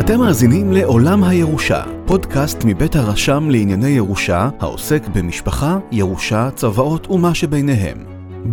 אתם 0.00 0.18
מאזינים 0.18 0.72
לעולם 0.72 1.24
הירושה, 1.24 1.82
פודקאסט 2.06 2.58
מבית 2.64 2.96
הרשם 2.96 3.50
לענייני 3.50 3.88
ירושה, 3.88 4.48
העוסק 4.60 5.02
במשפחה, 5.14 5.78
ירושה, 5.92 6.50
צוואות 6.50 7.10
ומה 7.10 7.34
שביניהם. 7.34 7.98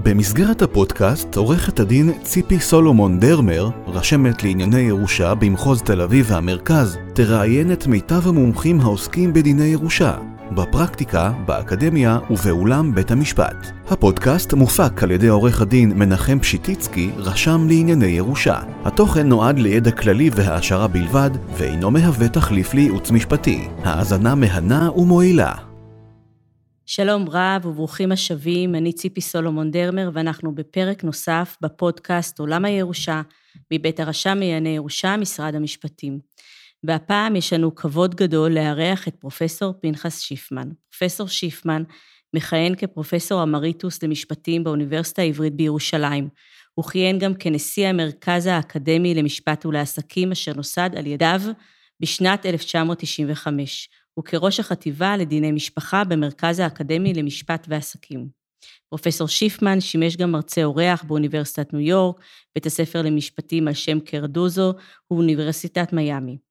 במסגרת 0.03 0.61
הפודקאסט, 0.61 1.35
עורכת 1.35 1.79
הדין 1.79 2.11
ציפי 2.23 2.59
סולומון 2.59 3.19
דרמר, 3.19 3.69
רשמת 3.87 4.43
לענייני 4.43 4.79
ירושה 4.79 5.35
במחוז 5.35 5.81
תל 5.81 6.01
אביב 6.01 6.25
והמרכז, 6.29 6.97
תראיין 7.13 7.71
את 7.71 7.87
מיטב 7.87 8.27
המומחים 8.27 8.81
העוסקים 8.81 9.33
בדיני 9.33 9.65
ירושה, 9.65 10.13
בפרקטיקה, 10.51 11.31
באקדמיה 11.45 12.19
ובאולם 12.29 12.95
בית 12.95 13.11
המשפט. 13.11 13.55
הפודקאסט 13.87 14.53
מופק 14.53 15.03
על 15.03 15.11
ידי 15.11 15.27
עורך 15.27 15.61
הדין 15.61 15.91
מנחם 15.99 16.39
פשיטיצקי, 16.39 17.11
רשם 17.17 17.67
לענייני 17.67 18.05
ירושה. 18.05 18.59
התוכן 18.83 19.27
נועד 19.27 19.59
לידע 19.59 19.91
כללי 19.91 20.29
והעשרה 20.35 20.87
בלבד, 20.87 21.29
ואינו 21.57 21.91
מהווה 21.91 22.29
תחליף 22.29 22.73
לייעוץ 22.73 23.11
משפטי. 23.11 23.67
האזנה 23.83 24.35
מהנה 24.35 24.91
ומועילה. 24.91 25.53
שלום 26.85 27.25
רב 27.29 27.65
וברוכים 27.65 28.11
השבים, 28.11 28.75
אני 28.75 28.93
ציפי 28.93 29.21
סולומון 29.21 29.71
דרמר 29.71 30.09
ואנחנו 30.13 30.55
בפרק 30.55 31.03
נוסף 31.03 31.57
בפודקאסט 31.61 32.39
עולם 32.39 32.65
הירושה 32.65 33.21
מבית 33.73 33.99
הרשם 33.99 34.37
לענייני 34.37 34.69
ירושה, 34.69 35.17
משרד 35.17 35.55
המשפטים. 35.55 36.28
והפעם 36.83 37.35
יש 37.35 37.53
לנו 37.53 37.75
כבוד 37.75 38.15
גדול 38.15 38.51
לארח 38.51 39.07
את 39.07 39.15
פרופסור 39.15 39.73
פנחס 39.81 40.21
שיפמן. 40.21 40.69
פרופסור 40.89 41.27
שיפמן 41.27 41.83
מכהן 42.33 42.75
כפרופסור 42.75 43.43
אמריטוס 43.43 44.03
למשפטים 44.03 44.63
באוניברסיטה 44.63 45.21
העברית 45.21 45.55
בירושלים. 45.55 46.29
הוא 46.73 46.85
כיהן 46.85 47.19
גם 47.19 47.33
כנשיא 47.33 47.87
המרכז 47.87 48.45
האקדמי 48.45 49.13
למשפט 49.13 49.65
ולעסקים, 49.65 50.31
אשר 50.31 50.53
נוסד 50.53 50.89
על 50.95 51.07
ידיו 51.07 51.41
בשנת 51.99 52.45
1995, 52.45 53.89
וכראש 54.19 54.59
החטיבה 54.59 55.17
לדיני 55.17 55.51
משפחה 55.51 56.03
במרכז 56.03 56.59
האקדמי 56.59 57.13
למשפט 57.13 57.67
ועסקים. 57.69 58.29
פרופסור 58.89 59.27
שיפמן 59.27 59.81
שימש 59.81 60.17
גם 60.17 60.31
מרצה 60.31 60.63
אורח 60.63 61.03
באוניברסיטת 61.03 61.73
ניו 61.73 61.81
יורק, 61.81 62.21
בית 62.55 62.65
הספר 62.65 63.01
למשפטים 63.01 63.67
על 63.67 63.73
שם 63.73 63.99
קרדוזו 63.99 64.73
ואוניברסיטת 65.11 65.93
מיאמי. 65.93 66.48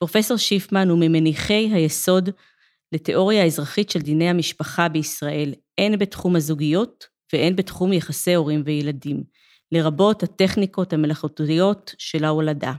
פרופסור 0.00 0.36
שיפמן 0.36 0.88
הוא 0.88 0.98
ממניחי 0.98 1.70
היסוד 1.72 2.30
לתיאוריה 2.92 3.42
האזרחית 3.42 3.90
של 3.90 4.00
דיני 4.00 4.28
המשפחה 4.28 4.88
בישראל, 4.88 5.54
הן 5.78 5.98
בתחום 5.98 6.36
הזוגיות 6.36 7.06
והן 7.32 7.56
בתחום 7.56 7.92
יחסי 7.92 8.34
הורים 8.34 8.62
וילדים, 8.64 9.22
לרבות 9.72 10.22
הטכניקות 10.22 10.92
המלאכותיות 10.92 11.94
של 11.98 12.24
ההולדה. 12.24 12.72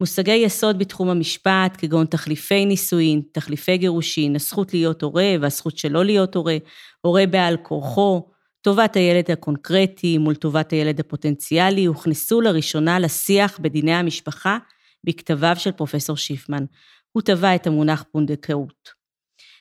מושגי 0.00 0.34
יסוד 0.34 0.78
בתחום 0.78 1.08
המשפט, 1.08 1.76
כגון 1.78 2.06
תחליפי 2.06 2.66
נישואין, 2.66 3.22
תחליפי 3.32 3.76
גירושין, 3.76 4.36
הזכות 4.36 4.74
להיות 4.74 5.02
הורה 5.02 5.34
והזכות 5.40 5.78
שלא 5.78 6.04
להיות 6.04 6.34
הורה, 6.34 6.56
הורה 7.00 7.26
בעל 7.26 7.56
כורחו, 7.56 8.28
טובת 8.60 8.96
הילד 8.96 9.30
הקונקרטי 9.30 10.18
מול 10.18 10.34
טובת 10.34 10.72
הילד 10.72 11.00
הפוטנציאלי, 11.00 11.84
הוכנסו 11.84 12.40
לראשונה 12.40 12.98
לשיח 12.98 13.58
בדיני 13.60 13.94
המשפחה 13.94 14.58
בכתביו 15.04 15.56
של 15.58 15.72
פרופסור 15.72 16.16
שיפמן. 16.16 16.64
הוא 17.12 17.22
טבע 17.22 17.54
את 17.54 17.66
המונח 17.66 18.04
פונדקאות. 18.12 19.02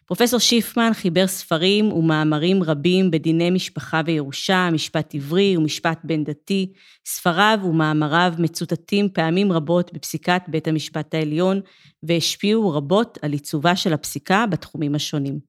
פרופסור 0.06 0.39
שיפמן 0.39 0.92
חיבר 0.94 1.28
ספרים 1.28 1.92
ומאמרים 1.92 2.64
רבים 2.64 3.11
בדיני 3.11 3.50
משפחה 3.50 4.02
וירושה, 4.06 4.70
משפט 4.72 5.16
עברי 5.16 5.58
ומשפט 5.58 6.00
בין 6.03 6.23
דתי. 6.23 6.73
ספריו 7.06 7.59
ומאמריו 7.64 8.33
מצוטטים 8.38 9.09
פעמים 9.14 9.52
רבות 9.52 9.94
בפסיקת 9.94 10.42
בית 10.48 10.67
המשפט 10.67 11.14
העליון, 11.14 11.61
והשפיעו 12.03 12.72
רבות 12.72 13.17
על 13.22 13.31
עיצובה 13.31 13.76
של 13.76 13.94
הפסיקה 13.94 14.45
בתחומים 14.50 14.95
השונים. 14.95 15.39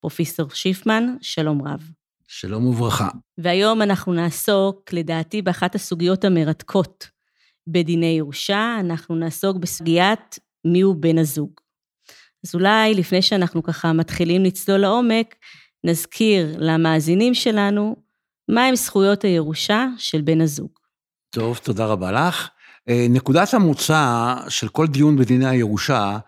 פרופסור 0.00 0.50
שיפמן, 0.50 1.14
שלום 1.20 1.62
רב. 1.68 1.90
שלום 2.28 2.66
וברכה. 2.66 3.08
והיום 3.38 3.82
אנחנו 3.82 4.12
נעסוק, 4.12 4.92
לדעתי, 4.92 5.42
באחת 5.42 5.74
הסוגיות 5.74 6.24
המרתקות 6.24 7.08
בדיני 7.66 8.06
ירושה, 8.18 8.76
אנחנו 8.80 9.14
נעסוק 9.14 9.56
בסוגיית 9.56 10.38
מיהו 10.64 10.94
בן 10.94 11.18
הזוג. 11.18 11.50
אז 12.46 12.54
אולי 12.54 12.94
לפני 12.94 13.22
שאנחנו 13.22 13.62
ככה 13.62 13.92
מתחילים 13.92 14.44
לצלול 14.44 14.78
לעומק, 14.78 15.34
נזכיר 15.84 16.56
למאזינים 16.58 17.34
שלנו 17.34 17.96
מהם 18.48 18.76
זכויות 18.76 19.24
הירושה 19.24 19.86
של 19.98 20.20
בן 20.20 20.40
הזוג. 20.40 20.70
טוב, 21.30 21.58
תודה 21.62 21.86
רבה 21.86 22.12
לך. 22.12 22.48
אה, 22.88 23.06
נקודת 23.10 23.54
המוצא 23.54 24.34
של 24.48 24.68
כל 24.68 24.86
דיון 24.86 25.16
בדיני 25.16 25.48
הירושה 25.48 26.18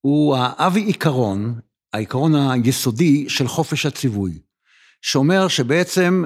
הוא 0.00 0.36
האבי 0.36 0.80
עיקרון, 0.80 1.60
העיקרון 1.92 2.32
היסודי 2.34 3.28
של 3.28 3.48
חופש 3.48 3.86
הציווי, 3.86 4.38
שאומר 5.02 5.48
שבעצם 5.48 6.24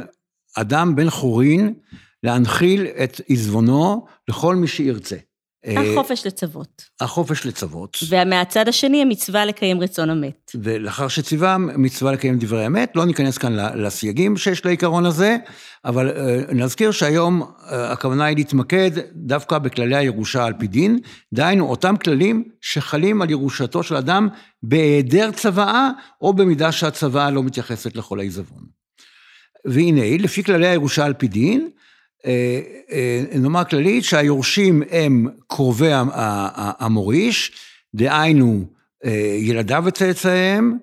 אדם 0.56 0.96
בן 0.96 1.10
חורין 1.10 1.74
להנחיל 2.22 2.86
את 2.86 3.20
עיזבונו 3.26 4.06
לכל 4.28 4.56
מי 4.56 4.66
שירצה. 4.66 5.16
החופש 5.66 6.26
לצוות. 6.26 6.84
החופש 7.00 7.46
לצוות. 7.46 7.98
ומהצד 8.08 8.68
השני, 8.68 9.02
המצווה 9.02 9.44
לקיים 9.44 9.80
רצון 9.80 10.10
המת. 10.10 10.50
ולאחר 10.54 11.08
שציווה, 11.08 11.58
מצווה 11.58 12.12
לקיים 12.12 12.38
דברי 12.38 12.66
אמת. 12.66 12.92
לא 12.94 13.04
ניכנס 13.04 13.38
כאן 13.38 13.56
לסייגים 13.76 14.36
שיש 14.36 14.64
לעיקרון 14.64 15.06
הזה, 15.06 15.36
אבל 15.84 16.12
נזכיר 16.52 16.90
שהיום 16.90 17.42
הכוונה 17.66 18.24
היא 18.24 18.36
להתמקד 18.36 18.90
דווקא 19.14 19.58
בכללי 19.58 19.96
הירושה 19.96 20.44
על 20.44 20.52
פי 20.58 20.66
דין, 20.66 20.98
דהיינו 21.32 21.70
אותם 21.70 21.96
כללים 21.96 22.44
שחלים 22.60 23.22
על 23.22 23.30
ירושתו 23.30 23.82
של 23.82 23.96
אדם 23.96 24.28
בהיעדר 24.62 25.30
צוואה, 25.30 25.90
או 26.20 26.32
במידה 26.32 26.72
שהצוואה 26.72 27.30
לא 27.30 27.42
מתייחסת 27.42 27.96
לכל 27.96 28.20
העיזבון. 28.20 28.62
והנה, 29.64 30.16
לפי 30.18 30.44
כללי 30.44 30.66
הירושה 30.66 31.04
על 31.04 31.14
פי 31.14 31.28
דין, 31.28 31.60
אה, 31.60 31.66
אה, 31.66 31.80
נאמר 33.34 33.64
כללית 33.64 34.04
שהיורשים 34.04 34.82
הם 34.90 35.26
קרובי 35.46 35.90
המוריש, 36.78 37.52
דהיינו 37.94 38.64
אה, 39.04 39.36
ילדיו 39.38 39.82
וצאצאיהם, 39.86 40.78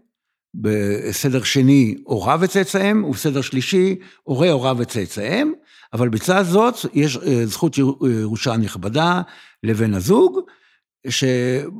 בסדר 0.56 1.44
שני 1.44 1.96
הוריו 2.04 2.40
וצאצאיהם, 2.42 3.04
ובסדר 3.04 3.42
שלישי 3.42 3.96
הורי 4.24 4.50
הוריו 4.50 4.76
וצאצאיהם, 4.80 5.54
אבל 5.94 6.10
בצד 6.10 6.44
זאת 6.44 6.76
יש 6.94 7.18
זכות 7.44 7.78
ירושה 7.78 8.58
נכבדה 8.58 9.22
לבן 9.64 9.94
הזוג, 9.94 10.40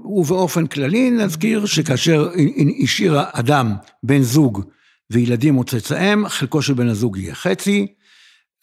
ובאופן 0.06 0.68
כללי 0.68 1.12
נזכיר 1.12 1.66
שכאשר 1.66 2.30
השאיר 2.84 3.20
אדם 3.32 3.74
בן 4.04 4.22
זוג 4.22 4.64
וילדים 5.10 5.58
או 5.58 5.64
צאצאיהם, 5.64 6.28
חלקו 6.28 6.62
של 6.62 6.74
בן 6.74 6.88
הזוג 6.88 7.18
יהיה 7.18 7.36
חצי, 7.36 7.88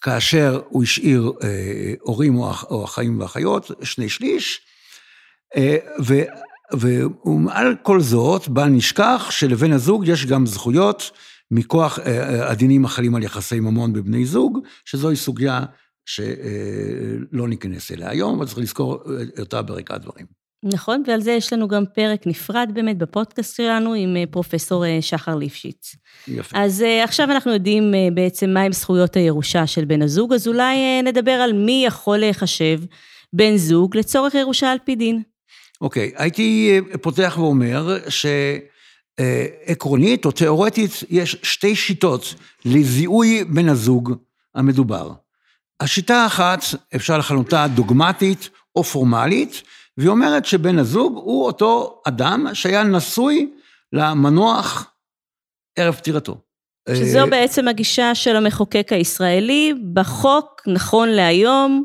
כאשר 0.04 0.60
הוא 0.69 0.82
השאיר 0.82 1.32
אה, 1.42 1.94
הורים 2.00 2.37
או 2.37 2.84
אחאים 2.84 3.20
ואחיות, 3.20 3.70
שני 3.82 4.09
שליש, 4.09 4.60
אה, 5.56 5.76
ומעל 6.72 7.76
כל 7.82 8.00
זאת, 8.00 8.48
בל 8.48 8.66
נשכח 8.66 9.26
שלבן 9.31 9.72
הזוג 9.72 10.09
יש 10.09 10.26
גם 10.26 10.47
זכויות 10.47 11.10
מכוח 11.50 11.98
אה, 11.98 12.50
הדינים 12.50 12.84
החלים 12.84 13.15
על 13.15 13.22
יחסי 13.22 13.60
ממון 13.60 13.92
בבני 13.92 14.26
זוג, 14.26 14.59
שזוהי 14.84 15.16
סוגיה 15.16 15.65
שלא 16.06 17.48
ניכנס 17.48 17.92
אליה 17.92 18.10
היום, 18.10 18.36
אבל 18.36 18.47
צריך 18.47 18.59
לזכור 18.59 19.03
אותה 19.38 19.62
ברקע 19.62 19.94
הדברים. 19.94 20.44
נכון, 20.65 21.03
ועל 21.07 21.21
זה 21.21 21.33
יש 21.33 21.53
לנו 21.53 21.69
גם 21.69 21.85
פרק 21.95 22.27
נפרד 22.27 22.71
באמת 22.75 22.99
בפודקאסט 22.99 23.57
שלנו 23.57 23.95
עם 23.95 24.17
אה, 24.17 24.25
פרופסור 24.31 24.87
אה, 24.87 24.99
שחר 25.01 25.37
ליפשיץ. 25.37 25.97
יפה. 26.29 26.59
אז 26.59 26.83
אה, 26.83 27.05
עכשיו 27.05 27.31
אנחנו 27.31 27.53
יודעים 27.53 27.95
בעצם 28.15 28.51
מהם 28.51 28.73
זכויות 28.73 29.17
הירושה 29.17 29.67
של 29.67 29.85
בן 29.85 30.03
הזוג, 30.03 30.33
אז 30.33 30.49
אולי 30.49 31.03
נדבר 31.03 31.31
על 31.33 31.53
מי 31.53 31.85
יכול 31.87 32.19
להיחשב 32.19 32.81
בן 33.33 33.57
זוג 33.57 33.97
לצורך 33.97 34.34
ירושה 34.34 34.72
על 34.72 34.78
פי 34.84 34.97
דין. 34.97 35.22
אוקיי, 35.81 36.13
הייתי 36.16 36.81
פותח 37.03 37.34
ואומר 37.39 37.99
שעקרונית 39.19 40.25
או 40.25 40.31
תיאורטית 40.31 40.91
יש 41.10 41.37
שתי 41.43 41.77
שיטות 41.77 42.34
לזיהוי 42.65 43.45
בן 43.45 43.69
הזוג 43.69 44.15
המדובר. 44.55 45.13
השיטה 45.81 46.17
האחת, 46.17 46.65
אפשר 46.97 47.19
לכנותה 47.19 47.67
דוגמטית 47.75 48.51
או 48.77 48.84
פורמלית, 48.84 49.63
והיא 49.99 50.09
אומרת 50.09 50.45
שבן 50.45 50.79
הזוג 50.79 51.17
הוא 51.17 51.47
אותו 51.47 52.03
אדם 52.09 52.47
שהיה 52.53 52.83
נשוי 52.83 53.53
למנוח 53.93 54.91
ערב 55.79 55.95
פטירתו. 55.95 56.41
שזו 56.89 57.27
בעצם 57.31 57.69
הגישה 57.69 58.15
של 58.15 58.37
המחוקק 58.37 58.89
הישראלי, 58.93 59.75
בחוק, 59.93 60.63
נכון 60.67 61.09
להיום, 61.09 61.85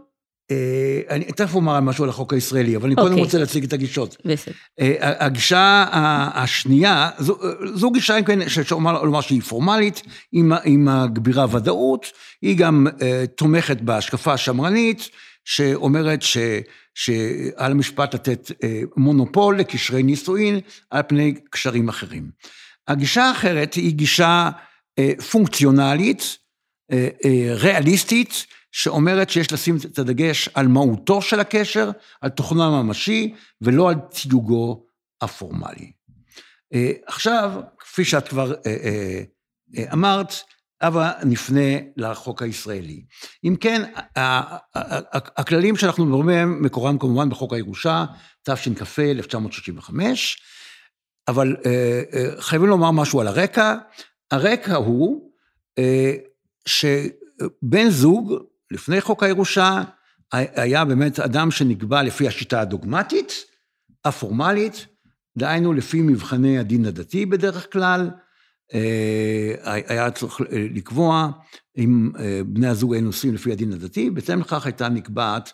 אה, 0.51 1.01
אני 1.09 1.25
תכף 1.25 1.55
אומר 1.55 1.79
משהו 1.79 2.03
על 2.03 2.09
החוק 2.09 2.33
הישראלי, 2.33 2.75
אבל 2.75 2.85
אני 2.85 2.95
קודם 2.95 3.07
אוקיי. 3.07 3.23
רוצה 3.23 3.37
להציג 3.37 3.63
את 3.63 3.73
הגישות. 3.73 4.17
בסדר. 4.25 4.53
אה, 4.79 5.25
הגישה 5.25 5.85
השנייה, 6.33 7.09
זו, 7.19 7.37
זו 7.73 7.91
גישה, 7.91 8.17
אם 8.17 8.23
כן, 8.23 8.49
שאפשר 8.49 8.75
לומר 8.75 9.21
שהיא 9.21 9.41
פורמלית, 9.41 10.01
היא, 10.31 10.43
מ- 10.43 10.53
היא 10.63 10.77
מגבירה 10.77 11.45
ודאות, 11.51 12.05
היא 12.41 12.57
גם 12.57 12.87
אה, 13.01 13.23
תומכת 13.35 13.81
בהשקפה 13.81 14.33
השמרנית, 14.33 15.09
שאומרת 15.45 16.21
ש, 16.21 16.37
שעל 16.99 17.71
המשפט 17.71 18.13
לתת 18.15 18.51
אה, 18.63 18.81
מונופול 18.97 19.59
לקשרי 19.59 20.03
נישואין 20.03 20.59
על 20.89 21.01
פני 21.07 21.33
קשרים 21.49 21.89
אחרים. 21.89 22.31
הגישה 22.87 23.23
האחרת 23.23 23.73
היא 23.73 23.93
גישה 23.93 24.49
אה, 24.99 25.11
פונקציונלית, 25.31 26.37
אה, 26.91 27.07
ריאליסטית, 27.55 28.45
שאומרת 28.71 29.29
שיש 29.29 29.51
לשים 29.51 29.77
את 29.85 29.99
הדגש 29.99 30.49
על 30.53 30.67
מהותו 30.67 31.21
של 31.21 31.39
הקשר, 31.39 31.91
על 32.21 32.29
תוכנו 32.29 32.63
הממשי, 32.63 33.33
ולא 33.61 33.89
על 33.89 33.95
תיוגו 33.95 34.85
הפורמלי. 35.21 35.91
עכשיו, 37.07 37.51
כפי 37.79 38.05
שאת 38.05 38.27
כבר 38.27 38.53
אמרת, 39.93 40.33
הבה 40.81 41.11
נפנה 41.23 41.77
לחוק 41.97 42.41
הישראלי. 42.41 43.03
אם 43.43 43.55
כן, 43.61 43.91
הכללים 45.37 45.75
שאנחנו 45.75 46.05
מדברים 46.05 46.25
בהם, 46.25 46.63
מקורם 46.63 46.97
כמובן 46.97 47.29
בחוק 47.29 47.53
הירושה, 47.53 48.05
תשכ"ה 48.43 49.01
1965, 49.01 50.41
אבל 51.27 51.55
אה, 51.65 52.01
אה, 52.13 52.41
חייבים 52.41 52.69
לומר 52.69 52.91
משהו 52.91 53.21
על 53.21 53.27
הרקע. 53.27 53.75
הרקע 54.31 54.75
הוא 54.75 55.31
אה, 55.77 56.13
שבן 56.65 57.89
זוג, 57.89 58.33
לפני 58.71 59.01
חוק 59.01 59.23
הירושה, 59.23 59.83
היה 60.31 60.85
באמת 60.85 61.19
אדם 61.19 61.51
שנקבע 61.51 62.03
לפי 62.03 62.27
השיטה 62.27 62.61
הדוגמטית, 62.61 63.33
הפורמלית, 64.05 64.85
דהיינו 65.37 65.73
לפי 65.73 66.01
מבחני 66.01 66.59
הדין 66.59 66.85
הדתי 66.85 67.25
בדרך 67.25 67.73
כלל, 67.73 68.09
היה 69.63 70.11
צריך 70.11 70.41
אה, 70.41 70.45
לקבוע 70.51 71.31
אם 71.77 72.11
אה, 72.19 72.41
בני 72.45 72.67
הזוג 72.67 72.93
היו 72.93 73.01
נושאים 73.01 73.33
לפי 73.33 73.51
הדין 73.51 73.73
הדתי, 73.73 74.09
בהתאם 74.09 74.39
לכך 74.39 74.65
הייתה 74.65 74.89
נקבעת 74.89 75.51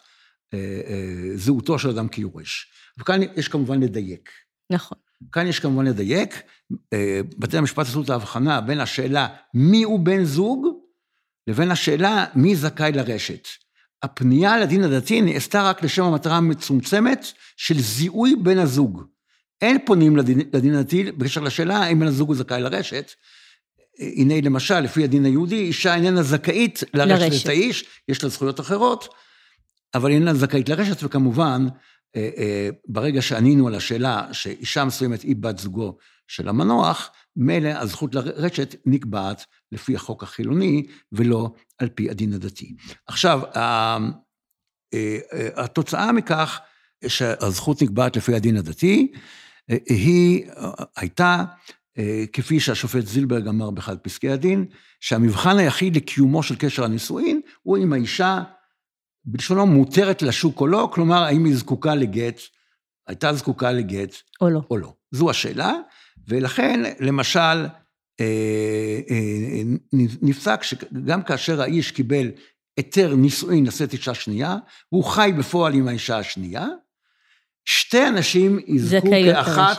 אה, 0.53 0.59
אה, 0.88 1.38
זהותו 1.38 1.79
של 1.79 1.89
אדם 1.89 2.07
כיורש. 2.07 2.71
וכאן 3.00 3.19
יש 3.35 3.47
כמובן 3.47 3.79
לדייק. 3.79 4.29
נכון. 4.69 4.97
כאן 5.31 5.47
יש 5.47 5.59
כמובן 5.59 5.85
לדייק, 5.85 6.41
אה, 6.94 7.21
בתי 7.38 7.57
המשפט 7.57 7.85
עשו 7.85 8.01
את 8.01 8.09
ההבחנה 8.09 8.62
בין 8.62 8.79
השאלה 8.79 9.27
מיהו 9.53 10.03
בן 10.03 10.23
זוג, 10.23 10.68
לבין 11.47 11.71
השאלה 11.71 12.25
מי 12.35 12.56
זכאי 12.56 12.91
לרשת. 12.91 13.47
הפנייה 14.03 14.59
לדין 14.59 14.83
הדתי 14.83 15.21
נעשתה 15.21 15.69
רק 15.69 15.83
לשם 15.83 16.03
המטרה 16.03 16.38
המצומצמת 16.38 17.25
של 17.57 17.79
זיהוי 17.79 18.35
בן 18.35 18.57
הזוג. 18.57 19.03
אין 19.62 19.78
פונים 19.86 20.18
לדין, 20.18 20.40
לדין 20.54 20.75
הדתי 20.75 21.12
בקשר 21.12 21.42
לשאלה 21.42 21.78
האם 21.78 22.00
בן 22.00 22.07
הזוג 22.07 22.28
הוא 22.28 22.36
זכאי 22.36 22.62
לרשת. 22.62 23.12
הנה 24.00 24.42
למשל, 24.42 24.80
לפי 24.80 25.04
הדין 25.04 25.25
היהודי, 25.25 25.56
אישה 25.56 25.96
איננה 25.96 26.24
זכאית 26.24 26.84
לרשת, 26.94 27.22
לרשת. 27.22 27.44
את 27.44 27.50
האיש, 27.50 27.86
יש 28.07 28.24
לה 28.24 28.30
זכויות 28.30 28.60
אחרות, 28.60 29.07
אבל 29.94 30.12
איננה 30.12 30.34
זכאית 30.34 30.69
לרשת, 30.69 31.04
וכמובן, 31.04 31.68
אה, 32.16 32.30
אה, 32.38 32.69
ברגע 32.88 33.22
שענינו 33.22 33.68
על 33.68 33.75
השאלה 33.75 34.28
שאישה 34.31 34.86
מסוימת 34.86 35.22
היא 35.22 35.36
בת 35.40 35.57
זוגו 35.57 35.98
של 36.28 36.50
המנוח, 36.50 37.10
מילא 37.36 37.69
הזכות 37.69 38.16
לרשת 38.16 38.75
נקבעת 38.86 39.46
לפי 39.72 39.96
החוק 39.96 40.24
החילוני 40.24 40.86
ולא 41.12 41.52
על 41.78 41.90
פי 41.90 42.10
הדין 42.10 42.34
הדתי. 42.34 42.75
עכשיו, 43.07 43.42
ה- 43.57 43.98
אה, 44.94 45.18
אה, 45.34 45.63
התוצאה 45.63 46.12
מכך 46.12 46.60
שהזכות 47.07 47.81
נקבעת 47.81 48.18
לפי 48.18 48.36
הדין 48.36 48.57
הדתי, 48.57 49.12
היא 49.69 50.50
אה, 50.50 50.71
הייתה, 50.97 51.44
אה, 51.97 52.23
כפי 52.33 52.59
שהשופט 52.59 53.06
זילברג 53.06 53.47
אמר 53.47 53.71
באחד 53.71 53.97
פסקי 53.97 54.29
הדין, 54.29 54.65
שהמבחן 55.00 55.57
היחיד 55.57 55.95
לקיומו 55.95 56.44
של 56.44 56.56
קשר 56.56 56.83
הנישואין 56.83 57.41
הוא 57.63 57.77
אם 57.77 57.94
האישה 57.94 58.44
בלשונו 59.25 59.65
מותרת 59.65 60.21
לשוק 60.21 60.62
או 60.62 60.67
לא, 60.67 60.89
כלומר, 60.94 61.23
האם 61.23 61.45
היא 61.45 61.56
זקוקה 61.56 61.95
לגט, 61.95 62.41
הייתה 63.07 63.33
זקוקה 63.33 63.71
לגט 63.71 64.15
או 64.41 64.50
לא. 64.50 64.62
או 64.69 64.77
לא. 64.77 64.94
זו 65.12 65.29
השאלה, 65.29 65.73
ולכן, 66.27 66.83
למשל, 67.00 67.65
אה, 68.19 69.00
אה, 69.09 69.61
נפסק 70.21 70.63
שגם 70.63 71.23
כאשר 71.23 71.61
האיש 71.61 71.91
קיבל 71.91 72.31
היתר 72.77 73.15
נישואין 73.15 73.65
לשאת 73.65 73.94
אישה 73.94 74.13
שנייה, 74.13 74.57
הוא 74.89 75.03
חי 75.03 75.31
בפועל 75.38 75.73
עם 75.73 75.88
האישה 75.88 76.18
השנייה, 76.18 76.68
שתי 77.65 78.07
אנשים 78.07 78.59
יזכו 78.67 79.09
כאחת. 79.12 79.77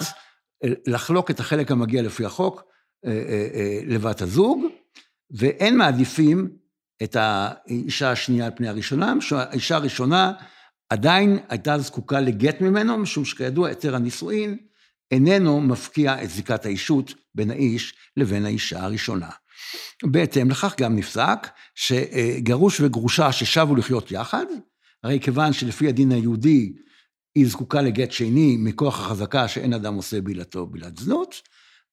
לחלוק 0.86 1.30
את 1.30 1.40
החלק 1.40 1.70
המגיע 1.70 2.02
לפי 2.02 2.24
החוק 2.24 2.62
אה, 3.06 3.10
אה, 3.10 3.48
אה, 3.54 3.80
לבת 3.86 4.22
הזוג, 4.22 4.64
ואין 5.30 5.76
מעדיפים 5.76 6.48
את 7.02 7.16
האישה 7.18 8.10
השנייה 8.10 8.46
על 8.46 8.52
פני 8.56 8.68
הראשונה, 8.68 9.14
האישה 9.32 9.76
הראשונה 9.76 10.32
עדיין 10.90 11.38
הייתה 11.48 11.78
זקוקה 11.78 12.20
לגט 12.20 12.60
ממנו, 12.60 12.98
משום 12.98 13.24
שכידוע 13.24 13.68
היתר 13.68 13.96
הנישואין 13.96 14.56
איננו 15.10 15.60
מפקיע 15.60 16.22
את 16.22 16.30
זיקת 16.30 16.66
האישות 16.66 17.14
בין 17.34 17.50
האיש 17.50 17.94
לבין 18.16 18.44
האישה 18.44 18.82
הראשונה. 18.82 19.28
בהתאם 20.04 20.50
לכך 20.50 20.74
גם 20.80 20.96
נפסק 20.96 21.48
שגרוש 21.74 22.80
וגרושה 22.80 23.32
ששבו 23.32 23.76
לחיות 23.76 24.10
יחד, 24.10 24.46
הרי 25.04 25.20
כיוון 25.20 25.52
שלפי 25.52 25.88
הדין 25.88 26.12
היהודי 26.12 26.72
היא 27.36 27.46
זקוקה 27.48 27.82
לגט 27.82 28.12
שני 28.12 28.56
מכוח 28.58 29.00
החזקה 29.00 29.48
שאין 29.48 29.72
אדם 29.72 29.94
עושה 29.94 30.20
בעילתו 30.20 30.66
בעילת 30.66 30.98
זנות, 30.98 31.42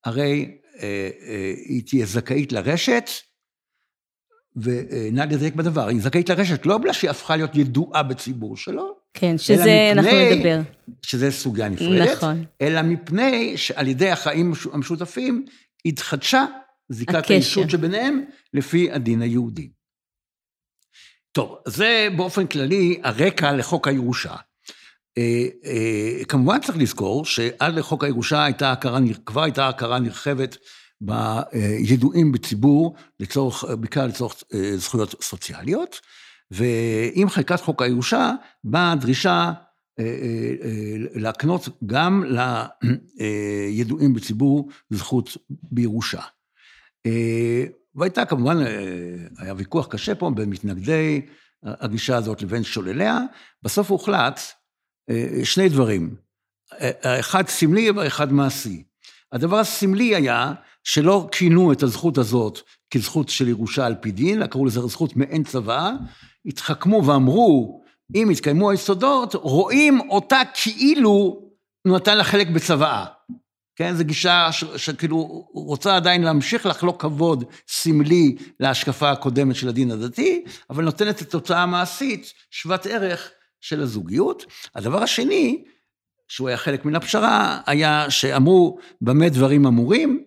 הרי 0.04 0.58
אה, 0.78 1.10
אה, 1.26 1.54
היא 1.68 1.82
תהיה 1.86 2.06
זכאית 2.06 2.52
לרשת, 2.52 3.10
ונא 4.56 5.20
לדייק 5.30 5.54
בדבר, 5.54 5.88
היא 5.88 6.00
זכאית 6.00 6.28
לרשת 6.28 6.66
לא 6.66 6.78
בגלל 6.78 6.92
שהיא 6.92 7.10
הפכה 7.10 7.36
להיות 7.36 7.54
ידועה 7.56 8.02
בציבור 8.02 8.56
שלו, 8.56 8.96
כן, 9.14 9.38
שזה 9.38 9.90
אנחנו 9.92 10.10
מפני- 10.10 10.36
נדבר. 10.36 10.60
שזה 11.02 11.30
סוגיה 11.30 11.68
נפרדת, 11.68 12.16
נכון. 12.16 12.44
אלא 12.60 12.82
מפני 12.82 13.56
שעל 13.56 13.88
ידי 13.88 14.10
החיים 14.10 14.52
המשותפים 14.72 15.44
התחדשה 15.84 16.44
זיקת. 16.88 17.30
האישות 17.30 17.70
שביניהם 17.70 18.24
לפי 18.54 18.92
הדין 18.92 19.22
היהודי. 19.22 19.68
טוב, 21.32 21.58
זה 21.66 22.08
באופן 22.16 22.46
כללי 22.46 23.00
הרקע 23.02 23.52
לחוק 23.52 23.88
הירושה. 23.88 24.34
אה, 25.18 25.46
אה, 25.64 26.24
כמובן 26.24 26.60
צריך 26.60 26.78
לזכור 26.78 27.24
שעד 27.24 27.74
לחוק 27.74 28.04
הירושה 28.04 28.44
הייתה 28.44 28.72
הכרה, 28.72 28.98
כבר 29.26 29.42
הייתה 29.42 29.68
הכרה 29.68 29.98
נרחבת 29.98 30.56
בידועים 31.00 32.32
בציבור, 32.32 32.94
לצורך, 33.20 33.64
בעיקר 33.64 34.06
לצורך 34.06 34.34
אה, 34.54 34.76
זכויות 34.76 35.14
סוציאליות, 35.22 36.00
ועם 36.50 37.28
חקיקת 37.28 37.60
חוק 37.60 37.82
הירושה 37.82 38.32
באה 38.64 38.92
הדרישה 38.92 39.52
להקנות 41.14 41.68
גם 41.86 42.24
לידועים 43.70 44.14
בציבור 44.14 44.68
זכות 44.90 45.36
בירושה. 45.50 46.20
והייתה 47.94 48.24
כמובן, 48.24 48.56
היה 49.38 49.54
ויכוח 49.56 49.86
קשה 49.86 50.14
פה 50.14 50.30
בין 50.30 50.50
מתנגדי 50.50 51.20
הגישה 51.62 52.16
הזאת 52.16 52.42
לבין 52.42 52.64
שולליה, 52.64 53.18
בסוף 53.62 53.90
הוחלט 53.90 54.40
שני 55.44 55.68
דברים, 55.68 56.14
אה, 56.80 56.90
האחד 57.02 57.48
סמלי 57.48 57.90
והאחד 57.90 58.32
מעשי. 58.32 58.82
הדבר 59.32 59.58
הסמלי 59.58 60.14
היה 60.14 60.52
שלא 60.84 61.28
כינו 61.32 61.72
את 61.72 61.82
הזכות 61.82 62.18
הזאת 62.18 62.60
כזכות 62.90 63.28
של 63.28 63.48
ירושה 63.48 63.86
על 63.86 63.94
פי 63.94 64.10
דין, 64.10 64.38
אלא 64.38 64.46
קראו 64.46 64.66
לזה 64.66 64.80
זכות 64.80 65.16
מעין 65.16 65.44
צוואה, 65.44 65.90
התחכמו 66.46 67.04
ואמרו, 67.04 67.82
אם 68.14 68.30
התקיימו 68.30 68.70
היסודות, 68.70 69.34
רואים 69.34 70.00
אותה 70.10 70.40
כאילו 70.62 71.42
נתן 71.86 72.18
לה 72.18 72.24
חלק 72.24 72.48
בצוואה. 72.48 73.04
כן, 73.76 73.94
זו 73.94 74.04
גישה 74.04 74.48
ש- 74.52 74.64
שכאילו 74.76 75.48
רוצה 75.54 75.96
עדיין 75.96 76.22
להמשיך 76.22 76.66
לחלוק 76.66 77.02
כבוד 77.02 77.44
סמלי 77.68 78.36
להשקפה 78.60 79.10
הקודמת 79.10 79.56
של 79.56 79.68
הדין 79.68 79.90
הדתי, 79.90 80.44
אבל 80.70 80.84
נותנת 80.84 81.22
את 81.22 81.28
התוצאה 81.28 81.62
המעשית 81.62 82.32
שוות 82.50 82.86
ערך 82.86 83.30
של 83.64 83.80
הזוגיות. 83.80 84.46
הדבר 84.74 85.02
השני, 85.02 85.64
שהוא 86.28 86.48
היה 86.48 86.56
חלק 86.56 86.84
מן 86.84 86.94
הפשרה, 86.94 87.60
היה 87.66 88.10
שאמרו 88.10 88.78
במה 89.00 89.28
דברים 89.28 89.66
אמורים, 89.66 90.24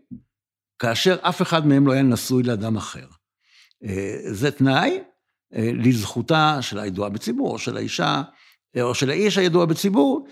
כאשר 0.80 1.18
אף 1.22 1.42
אחד 1.42 1.68
מהם 1.68 1.88
לא 1.88 1.92
היה 1.92 2.02
נשוי 2.02 2.44
לאדם 2.44 2.78
אחר. 2.78 3.08
אה, 3.84 4.18
זה 4.32 4.52
תנאי 4.52 5.00
אה, 5.56 5.72
לזכותה 5.74 6.62
של 6.62 6.80
הידועה 6.80 7.10
בציבור, 7.10 7.52
או 7.52 7.60
של 7.60 7.78
האישה, 7.78 8.22
אה, 8.78 8.82
או 8.82 8.96
של 8.96 9.10
האיש 9.10 9.38
הידוע 9.38 9.66
בציבור, 9.66 10.28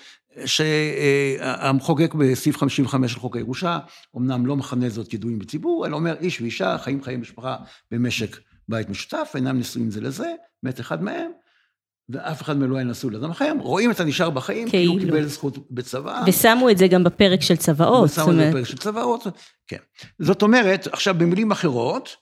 שהמחוקק 0.45 2.13
בסעיף 2.13 2.57
55 2.57 3.13
של 3.13 3.19
חוק 3.19 3.35
הירושה, 3.35 3.79
אמנם 4.17 4.45
לא 4.45 4.55
מכנה 4.55 4.89
זאת 4.89 5.13
ידועים 5.13 5.39
בציבור, 5.39 5.85
אלא 5.85 5.95
אומר 5.95 6.15
איש 6.19 6.41
ואישה 6.41 6.77
חיים 6.77 7.03
חיי 7.03 7.17
משפחה 7.17 7.57
במשק 7.91 8.37
בית 8.69 8.89
משותף, 8.89 9.31
אינם 9.35 9.59
נשואים 9.59 9.91
זה 9.91 10.01
לזה, 10.01 10.33
מת 10.63 10.79
אחד 10.79 11.03
מהם, 11.03 11.31
ואף 12.09 12.41
אחד 12.41 12.57
מהם 12.57 12.71
לא 12.71 12.83
נשוי 12.83 13.11
לאדם 13.11 13.31
אחר, 13.31 13.51
רואים 13.59 13.91
את 13.91 13.99
הנשאר 13.99 14.29
בחיים, 14.29 14.69
כי 14.69 14.85
הוא 14.85 14.97
כאילו. 14.97 15.13
קיבל 15.13 15.27
זכות 15.27 15.71
בצבא. 15.71 16.23
ושמו 16.27 16.69
את 16.69 16.77
זה 16.77 16.87
גם 16.87 17.03
בפרק 17.03 17.41
של 17.41 17.55
צוואות. 17.55 18.09
ושמו 18.09 18.31
את 18.31 18.35
זה 18.35 18.49
בפרק 18.49 18.65
של 18.65 18.77
צוואות, 18.77 19.27
כן. 19.67 19.77
זאת 20.19 20.41
אומרת, 20.41 20.87
עכשיו 20.87 21.15
במילים 21.17 21.51
אחרות, 21.51 22.15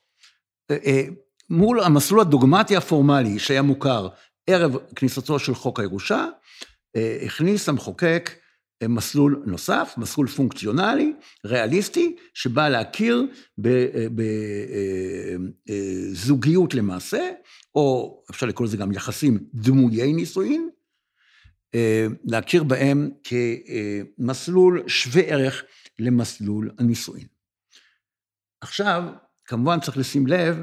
אה, 0.71 0.77
אה, 0.85 1.03
מול 1.49 1.79
המסלול 1.79 2.21
הדוגמטי 2.21 2.75
הפורמלי 2.75 3.39
שהיה 3.39 3.61
מוכר 3.61 4.07
ערב 4.47 4.77
כניסתו 4.95 5.39
של 5.39 5.55
חוק 5.55 5.79
הירושה, 5.79 6.27
אה, 6.95 7.17
הכניס 7.25 7.69
המחוקק 7.69 8.31
מסלול 8.89 9.43
נוסף, 9.45 9.93
מסלול 9.97 10.27
פונקציונלי, 10.27 11.13
ריאליסטי, 11.45 12.15
שבא 12.33 12.69
להכיר 12.69 13.25
בזוגיות 16.11 16.73
למעשה, 16.73 17.29
או 17.75 18.23
אפשר 18.31 18.45
לקרוא 18.45 18.67
לזה 18.67 18.77
גם 18.77 18.91
יחסים 18.91 19.39
דמויי 19.53 20.13
נישואין, 20.13 20.69
אה, 21.75 22.07
להכיר 22.23 22.63
בהם 22.63 23.09
כמסלול 23.23 24.83
שווה 24.87 25.21
ערך 25.23 25.63
למסלול 25.99 26.71
הנישואין. 26.79 27.27
עכשיו, 28.61 29.03
כמובן 29.45 29.79
צריך 29.79 29.97
לשים 29.97 30.27
לב 30.27 30.57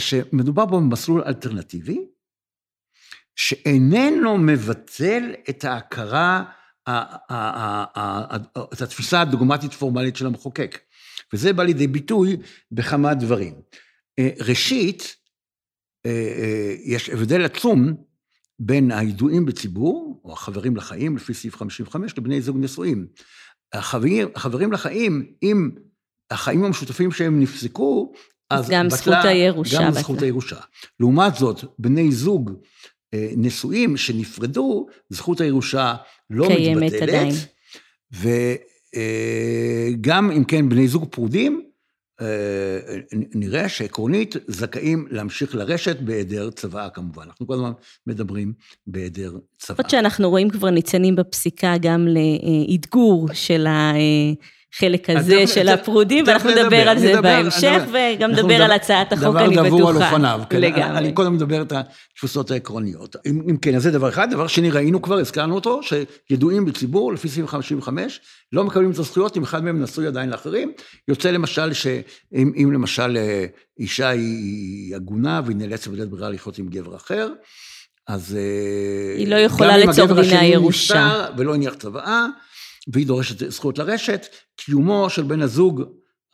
שמדובר 0.00 0.66
פה 0.66 0.76
במסלול 0.76 1.22
אלטרנטיבי, 1.26 1.98
שאיננו 3.36 4.38
מבטל 4.38 5.34
את 5.50 5.64
ההכרה, 5.64 6.44
את 8.72 8.80
התפיסה 8.82 9.20
הדוגמטית 9.20 9.72
פורמלית 9.72 10.16
של 10.16 10.26
המחוקק. 10.26 10.78
וזה 11.32 11.52
בא 11.52 11.62
לידי 11.62 11.86
ביטוי 11.86 12.36
בכמה 12.72 13.14
דברים. 13.14 13.54
אה, 14.18 14.28
ראשית, 14.48 15.16
יש 16.84 17.10
הבדל 17.10 17.44
עצום 17.44 17.94
בין 18.58 18.90
הידועים 18.90 19.46
בציבור, 19.46 20.20
או 20.24 20.32
החברים 20.32 20.76
לחיים, 20.76 21.16
לפי 21.16 21.34
סעיף 21.34 21.56
55, 21.56 22.18
לבני 22.18 22.40
זוג 22.40 22.56
נשואים. 22.60 23.06
החברים, 23.72 24.28
החברים 24.34 24.72
לחיים, 24.72 25.26
אם 25.42 25.70
החיים 26.30 26.64
המשותפים 26.64 27.12
שהם 27.12 27.40
נפסקו, 27.40 28.12
אז 28.50 28.70
גם 28.70 28.86
בטלה 28.86 28.96
זכות 28.98 29.14
הירושה 29.24 29.78
גם 29.78 29.90
בטלה. 29.90 30.02
זכות 30.02 30.22
הירושה. 30.22 30.56
לעומת 31.00 31.34
זאת, 31.34 31.64
בני 31.78 32.12
זוג 32.12 32.52
אה, 33.14 33.30
נשואים 33.36 33.96
שנפרדו, 33.96 34.86
זכות 35.10 35.40
הירושה 35.40 35.94
לא 36.30 36.46
קיימת 36.46 36.82
מתבטלת. 36.82 37.02
עדיין. 37.02 37.34
וגם 39.92 40.30
אם 40.30 40.44
כן, 40.44 40.68
בני 40.68 40.88
זוג 40.88 41.04
פרודים, 41.10 41.62
אה, 41.62 41.67
נראה 43.34 43.68
שעקרונית 43.68 44.34
זכאים 44.46 45.06
להמשיך 45.10 45.54
לרשת 45.54 46.00
בהיעדר 46.00 46.50
צוואה 46.50 46.90
כמובן. 46.90 47.22
אנחנו 47.22 47.46
כל 47.46 47.54
הזמן 47.54 47.72
מדברים 48.06 48.52
בהיעדר 48.86 49.30
צוואה. 49.58 49.76
למרות 49.78 49.90
שאנחנו 49.90 50.30
רואים 50.30 50.50
כבר 50.50 50.70
ניצנים 50.70 51.16
בפסיקה 51.16 51.74
גם 51.80 52.08
לאתגור 52.08 53.28
של 53.32 53.66
החלק 54.74 55.10
הזה 55.10 55.46
של 55.46 55.68
הפרודים, 55.68 56.24
ואנחנו 56.26 56.50
נדבר, 56.50 56.62
נדבר 56.62 56.88
על 56.88 56.98
זה 56.98 57.06
נדבר, 57.08 57.20
בהמשך, 57.22 57.80
נדבר. 57.82 57.98
וגם 58.18 58.30
נדבר 58.30 58.62
על 58.62 58.70
הצעת 58.70 59.12
החוק, 59.12 59.24
דבר 59.28 59.44
אני 59.44 59.56
דבור 59.56 59.88
על 59.88 59.94
בטוחה. 59.94 60.10
אופניו, 60.10 60.40
כן. 60.50 60.60
לגמרי. 60.60 60.98
אני 60.98 61.12
קודם 61.12 61.32
מדבר 61.34 61.62
את 61.62 61.72
התפוסות 61.72 62.50
העקרוניות. 62.50 63.16
אם, 63.26 63.42
אם 63.50 63.56
כן, 63.56 63.74
אז 63.74 63.82
זה 63.82 63.90
דבר 63.90 64.08
אחד. 64.08 64.30
דבר 64.30 64.46
שני, 64.46 64.70
ראינו 64.70 65.02
כבר, 65.02 65.18
הזכרנו 65.18 65.54
אותו, 65.54 65.80
שידועים 65.82 66.64
בציבור, 66.64 67.12
לפי 67.12 67.28
סעיף 67.28 67.46
55, 67.46 68.20
לא 68.52 68.64
מקבלים 68.64 68.90
את 68.90 68.98
הזכויות 68.98 69.36
אם 69.36 69.42
אחד 69.42 69.64
מהם 69.64 69.82
נשוי 69.82 70.06
עדיין 70.06 70.30
לאחרים. 70.30 70.72
יוצא 71.08 71.30
למשל, 71.30 71.72
שאם 71.72 72.52
אם 72.56 72.72
למשל 72.72 73.16
אה, 73.16 73.44
אישה 73.80 74.08
היא- 74.08 74.96
עגונה 74.96 75.40
והיא 75.44 75.56
נאלצת 75.56 75.88
בלית 75.88 76.08
ברירה 76.08 76.30
לחיות 76.30 76.58
עם 76.58 76.68
גבר 76.68 76.96
אחר, 76.96 77.28
אז... 78.08 78.36
אה, 78.36 79.18
היא 79.18 79.28
לא 79.28 79.36
יכולה 79.36 79.72
גם 79.74 79.80
אם 79.82 79.88
לצורך 79.88 80.10
הגבר 80.10 80.22
דיני 80.22 80.34
השני 80.36 80.46
הירושה. 80.48 80.94
נפטר 80.94 81.32
ולא 81.36 81.54
הניח 81.54 81.74
צוואה, 81.74 82.26
והיא 82.92 83.06
דורשת 83.06 83.50
זכות 83.50 83.78
לרשת, 83.78 84.26
קיומו 84.56 85.10
של 85.10 85.22
בן 85.22 85.42
הזוג 85.42 85.82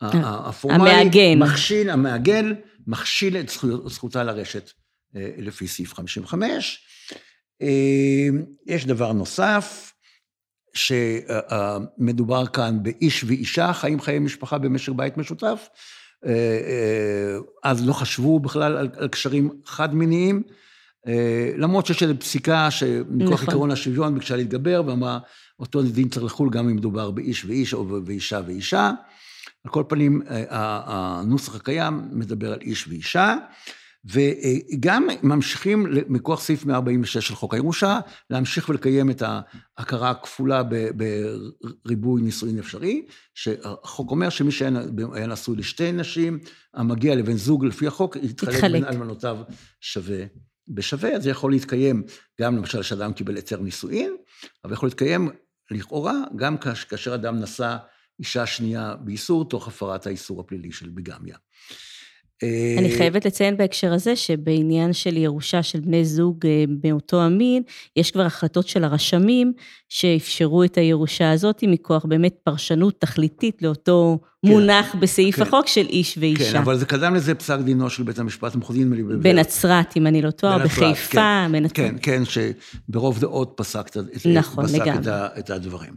ה- 0.01 0.05
ה- 0.07 0.49
הפורמלי, 0.49 0.91
המעגן. 0.91 1.39
מכשיל, 1.39 1.89
המעגן, 1.89 2.53
מכשיל 2.87 3.37
את 3.37 3.49
זכויות- 3.49 3.89
זכותה 3.89 4.23
לרשת 4.23 4.71
אה, 5.15 5.29
לפי 5.37 5.67
סעיף 5.67 5.93
55. 5.93 6.79
אה, 7.61 8.27
יש 8.65 8.85
דבר 8.85 9.11
נוסף, 9.13 9.91
שמדובר 11.99 12.47
כאן 12.47 12.83
באיש 12.83 13.23
ואישה, 13.23 13.73
חיים 13.73 14.01
חיי 14.01 14.19
משפחה 14.19 14.57
במשק 14.57 14.91
בית 14.91 15.17
משותף. 15.17 15.67
אה, 16.25 16.31
אה, 16.31 17.37
אז 17.63 17.87
לא 17.87 17.93
חשבו 17.93 18.39
בכלל 18.39 18.77
על, 18.77 18.89
על 18.97 19.07
קשרים 19.07 19.49
חד-מיניים, 19.65 20.43
אה, 21.07 21.51
למרות 21.57 21.85
שיש 21.85 22.03
איזו 22.03 22.13
פסיקה 22.19 22.71
שמכוח 22.71 23.33
נכון. 23.33 23.47
עקרון 23.49 23.71
השוויון 23.71 24.13
ביקשה 24.13 24.35
להתגבר, 24.35 24.81
ואמרה, 24.87 25.19
אותו 25.59 25.81
דין 25.83 26.09
צריך 26.09 26.25
לחול 26.25 26.49
גם 26.49 26.69
אם 26.69 26.75
מדובר 26.75 27.11
באיש 27.11 27.45
ואיש 27.45 27.73
או 27.73 28.01
באישה 28.01 28.41
ואישה. 28.47 28.91
על 29.65 29.71
כל 29.71 29.83
פנים, 29.87 30.21
אה, 30.29 30.43
ה- 30.49 31.19
הנוסח 31.19 31.55
הקיים 31.55 32.01
מדבר 32.11 32.53
על 32.53 32.59
איש 32.61 32.87
ואישה, 32.87 33.35
וגם 34.13 35.07
ממשיכים 35.23 35.85
מכוח 36.07 36.41
סעיף 36.41 36.65
146 36.65 37.27
של 37.27 37.35
חוק 37.35 37.53
הירושה, 37.53 37.99
להמשיך 38.29 38.69
ולקיים 38.69 39.09
את 39.09 39.23
ההכרה 39.77 40.09
הכפולה 40.09 40.61
בריבוי 41.85 42.21
נישואין 42.21 42.59
אפשרי, 42.59 43.05
שהחוק 43.33 44.11
אומר 44.11 44.29
שמי 44.29 44.51
שהיה 44.51 44.71
היה 45.13 45.27
נשוי 45.27 45.55
לשתי 45.57 45.91
נשים, 45.91 46.39
המגיע 46.73 47.15
לבן 47.15 47.35
זוג 47.37 47.65
לפי 47.65 47.87
החוק, 47.87 48.15
יתחלק. 48.21 48.71
בין 48.71 48.85
אלמנותיו 48.85 49.37
שווה 49.81 50.23
בשווה, 50.67 51.19
זה 51.19 51.29
יכול 51.29 51.51
להתקיים 51.51 52.03
גם 52.41 52.55
למשל 52.57 52.81
כשאדם 52.81 53.13
קיבל 53.13 53.35
היתר 53.35 53.61
נישואין, 53.61 54.15
אבל 54.63 54.73
יכול 54.73 54.87
להתקיים 54.89 55.29
לכאורה 55.71 56.13
גם 56.35 56.57
כאש- 56.57 56.83
כאשר 56.83 57.15
אדם 57.15 57.39
נשא 57.39 57.77
אישה 58.19 58.45
שנייה 58.45 58.95
באיסור, 58.95 59.49
תוך 59.49 59.67
הפרת 59.67 60.07
האיסור 60.07 60.41
הפלילי 60.41 60.71
של 60.71 60.89
ביגמיה. 60.89 61.37
אני 62.77 62.91
אה, 62.91 62.97
חייבת 62.97 63.25
לציין 63.25 63.57
בהקשר 63.57 63.93
הזה, 63.93 64.15
שבעניין 64.15 64.93
של 64.93 65.17
ירושה 65.17 65.63
של 65.63 65.79
בני 65.79 66.05
זוג 66.05 66.45
אה, 66.45 66.63
מאותו 66.83 67.21
המין, 67.21 67.63
יש 67.95 68.11
כבר 68.11 68.21
החלטות 68.21 68.67
של 68.67 68.83
הרשמים 68.83 69.53
שאפשרו 69.89 70.63
את 70.63 70.77
הירושה 70.77 71.31
הזאת 71.31 71.63
מכוח 71.67 72.05
באמת 72.05 72.35
פרשנות 72.43 73.01
תכליתית 73.01 73.61
לאותו 73.61 74.19
כן. 74.21 74.51
מונח 74.51 74.95
בסעיף 74.95 75.35
כן. 75.35 75.41
החוק 75.41 75.67
של 75.67 75.85
איש 75.89 76.17
ואישה. 76.21 76.51
כן, 76.51 76.57
אבל 76.57 76.77
זה 76.77 76.85
קדם 76.85 77.15
לזה 77.15 77.35
פסק 77.35 77.59
דינו 77.59 77.89
של 77.89 78.03
בית 78.03 78.19
המשפט 78.19 78.55
המחוזי, 78.55 78.83
נדמה 78.83 78.95
לי. 78.95 79.03
בנצרת, 79.03 79.97
אם 79.97 80.07
אני 80.07 80.21
לא 80.21 80.31
טועה, 80.31 80.59
בחיפה, 80.59 81.45
בנצרת. 81.51 81.75
כן, 81.75 81.95
כן, 82.01 82.23
שברוב 82.25 83.19
דעות 83.19 83.53
פסק, 83.55 83.97
נכון, 84.33 84.67
פסק. 84.67 84.81
את, 84.99 85.07
ה, 85.07 85.27
את 85.39 85.49
הדברים. 85.49 85.93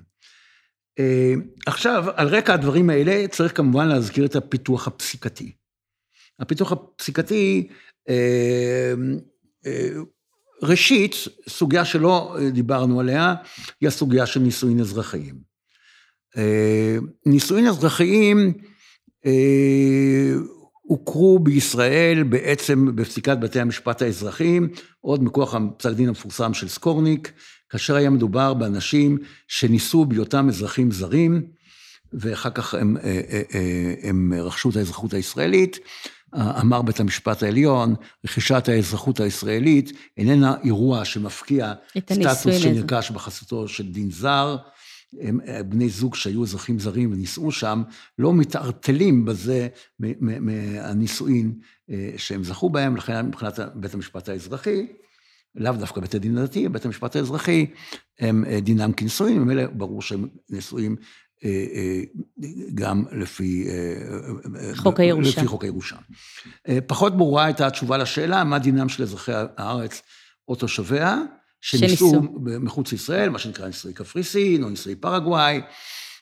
אה, 0.98 1.34
עכשיו, 1.66 2.04
על 2.14 2.28
רקע 2.28 2.54
הדברים 2.54 2.90
האלה, 2.90 3.28
צריך 3.28 3.56
כמובן 3.56 3.88
להזכיר 3.88 4.24
את 4.24 4.36
הפיתוח 4.36 4.86
הפסיקתי. 4.86 5.57
הפיתוח 6.40 6.72
הפסיקתי, 6.72 7.68
אה, 8.08 8.94
אה, 9.66 9.90
ראשית, 10.62 11.14
סוגיה 11.48 11.84
שלא 11.84 12.36
דיברנו 12.52 13.00
עליה, 13.00 13.34
היא 13.80 13.88
הסוגיה 13.88 14.26
של 14.26 14.40
נישואין 14.40 14.80
אזרחיים. 14.80 15.34
אה, 16.36 16.98
נישואין 17.26 17.66
אזרחיים 17.66 18.52
אה, 19.26 20.34
הוכרו 20.82 21.38
בישראל 21.38 22.22
בעצם 22.22 22.96
בפסיקת 22.96 23.38
בתי 23.38 23.60
המשפט 23.60 24.02
האזרחיים, 24.02 24.68
עוד 25.00 25.24
מכוח 25.24 25.54
הפסק 25.54 25.90
דין 25.90 26.08
המפורסם 26.08 26.54
של 26.54 26.68
סקורניק, 26.68 27.32
כאשר 27.68 27.96
היה 27.96 28.10
מדובר 28.10 28.54
באנשים 28.54 29.18
שנישאו 29.48 30.04
בהיותם 30.04 30.48
אזרחים 30.48 30.90
זרים, 30.90 31.42
ואחר 32.12 32.50
כך 32.50 32.74
הם, 32.74 32.96
אה, 32.96 33.20
אה, 33.30 33.42
אה, 33.54 33.94
הם 34.02 34.32
רכשו 34.32 34.70
את 34.70 34.76
האזרחות 34.76 35.14
הישראלית. 35.14 35.78
אמר 36.34 36.82
בית 36.82 37.00
המשפט 37.00 37.42
העליון, 37.42 37.94
רכישת 38.24 38.68
האזרחות 38.68 39.20
הישראלית 39.20 39.92
איננה 40.16 40.56
אירוע 40.64 41.04
שמפקיע 41.04 41.72
סטטוס. 42.34 42.62
שנרכש 42.62 43.10
בחסותו 43.10 43.68
של 43.68 43.92
דין 43.92 44.10
זר. 44.10 44.56
הם, 45.20 45.40
אה, 45.46 45.62
בני 45.62 45.88
זוג 45.88 46.14
שהיו 46.14 46.42
אזרחים 46.42 46.78
זרים 46.78 47.12
ונישאו 47.12 47.52
שם, 47.52 47.82
לא 48.18 48.34
מתערטלים 48.34 49.24
בזה 49.24 49.68
מהנישואין 49.98 51.52
אה, 51.90 52.10
שהם 52.16 52.44
זכו 52.44 52.70
בהם, 52.70 52.96
לכן 52.96 53.26
מבחינת 53.26 53.58
בית 53.74 53.94
המשפט 53.94 54.28
האזרחי, 54.28 54.86
לאו 55.54 55.72
דווקא 55.72 56.00
בית 56.00 56.14
הדין 56.14 56.38
הדתי, 56.38 56.68
בית 56.68 56.84
המשפט 56.84 57.16
האזרחי, 57.16 57.66
הם 58.20 58.44
אה, 58.44 58.60
דינם 58.60 58.92
כנישואין, 58.92 59.38
ממילא 59.38 59.66
ברור 59.66 60.02
שהם 60.02 60.28
נשואים 60.50 60.92
אה, 60.92 61.02
גם 62.74 63.04
לפי... 63.12 63.68
אה, 63.68 64.76
חוק 64.76 65.00
הירושה. 65.00 65.40
לפי 65.40 65.46
חוק 65.46 65.64
הירושה. 65.64 65.96
אה, 66.68 66.78
פחות 66.86 67.16
ברורה 67.16 67.44
הייתה 67.44 67.66
התשובה 67.66 67.96
לשאלה, 67.96 68.44
מה 68.44 68.58
דינם 68.58 68.88
של 68.88 69.02
אזרחי 69.02 69.32
הארץ 69.56 70.02
או 70.48 70.54
תושביה, 70.54 71.18
שנישאו. 71.60 72.22
מחוץ 72.40 72.92
לישראל, 72.92 73.28
מה 73.28 73.38
שנקרא 73.38 73.66
נישואי 73.66 73.94
קפריסין 73.94 74.62
או 74.62 74.68
נישואי 74.68 74.94
פרגוואי, 74.94 75.60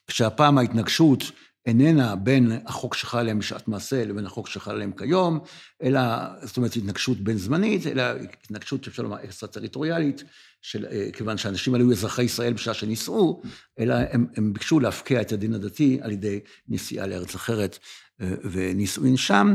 כשהפעם 0.06 0.58
ההתנגשות 0.58 1.22
איננה 1.66 2.16
בין 2.16 2.52
החוק 2.66 2.94
שחל 2.94 3.18
עליהם 3.18 3.38
בשעת 3.38 3.68
מעשה 3.68 4.04
לבין 4.04 4.26
החוק 4.26 4.48
שחל 4.48 4.70
עליהם 4.70 4.92
כיום, 4.92 5.38
אלא, 5.82 6.00
זאת 6.42 6.56
אומרת, 6.56 6.76
התנגשות 6.76 7.20
בין 7.20 7.38
זמנית, 7.38 7.86
אלא 7.86 8.02
התנגשות 8.42 8.84
שאפשר 8.84 9.02
לומר 9.02 9.24
אקסטרה-טריטוריאלית, 9.24 10.24
של, 10.62 10.86
אה, 10.90 11.08
כיוון 11.12 11.38
שהאנשים 11.38 11.74
האלו 11.74 11.84
היו 11.84 11.92
אזרחי 11.92 12.22
ישראל 12.22 12.52
בשעה 12.52 12.74
שנישאו, 12.74 13.42
אלא 13.78 13.94
הם, 14.10 14.26
הם 14.36 14.52
ביקשו 14.52 14.80
להפקיע 14.80 15.20
את 15.20 15.32
הדין 15.32 15.54
הדתי 15.54 15.98
על 16.02 16.12
ידי 16.12 16.40
נסיעה 16.68 17.06
לארץ 17.06 17.34
אחרת 17.34 17.78
אה, 18.20 18.30
ונישואין 18.50 19.16
שם. 19.16 19.54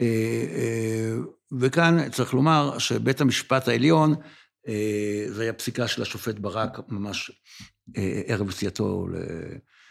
אה, 0.00 1.16
וכאן 1.60 2.10
צריך 2.10 2.34
לומר 2.34 2.78
שבית 2.78 3.20
המשפט 3.20 3.68
העליון, 3.68 4.14
זה 5.28 5.42
היה 5.42 5.52
פסיקה 5.52 5.88
של 5.88 6.02
השופט 6.02 6.38
ברק 6.38 6.78
ממש 6.88 7.30
ערב 8.26 8.50
יציאתו 8.50 9.06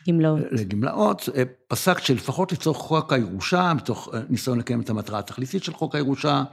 גמלאות. 0.08 0.39
לגמלאות, 0.51 1.29
פסק 1.67 2.00
שלפחות 2.00 2.51
לצורך 2.51 2.77
חוק 2.77 3.13
הירושה, 3.13 3.74
מתוך 3.74 4.10
ניסיון 4.29 4.60
לקיים 4.60 4.81
את 4.81 4.89
המטרה 4.89 5.20
התכליתית 5.20 5.63
של 5.63 5.74
חוק 5.74 5.96
הירושה, 5.96 6.43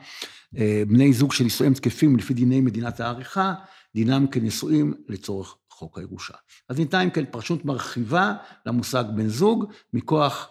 בני 0.88 1.12
זוג 1.12 1.32
שנישואיהם 1.32 1.74
תקפים 1.74 2.16
לפי 2.16 2.34
דיני 2.34 2.60
מדינת 2.60 3.00
העריכה, 3.00 3.54
דינם 3.94 4.26
כנישואים 4.26 4.94
לצורך 5.08 5.54
חוק 5.70 5.98
הירושה. 5.98 6.34
אז 6.68 6.78
ניתנה 6.78 7.02
אם 7.02 7.10
כן 7.10 7.24
פרשנות 7.30 7.64
מרחיבה 7.64 8.34
למושג 8.66 9.04
בן 9.14 9.28
זוג, 9.28 9.64
מכוח... 9.92 10.48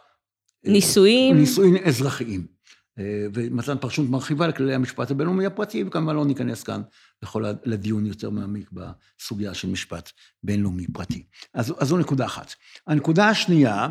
אה, 0.66 0.72
נישואים. 0.72 1.38
נישואים 1.38 1.78
אזרחיים. 1.78 2.57
אה, 3.00 3.28
ומתן 3.34 3.78
פרשנות 3.78 4.10
מרחיבה 4.10 4.48
לכללי 4.48 4.74
המשפט 4.74 5.12
הבינלאומי 5.12 5.46
הפרטי, 5.46 5.84
וכמובן 5.84 6.16
לא 6.16 6.26
ניכנס 6.26 6.64
כאן 6.64 6.82
לכל 7.24 7.44
לדיון 7.66 8.06
יותר 8.06 8.30
מעמיק 8.30 8.70
בסוגיה 8.72 9.54
של 9.54 9.70
משפט 9.70 10.12
בינלאומי 10.44 10.88
פרטי. 10.88 11.24
אז, 11.54 11.74
אז 11.80 11.88
זו 11.88 11.98
נקודה 11.98 12.26
אחת. 12.26 12.54
הנקודה 12.88 13.30
השנייה, 13.30 13.88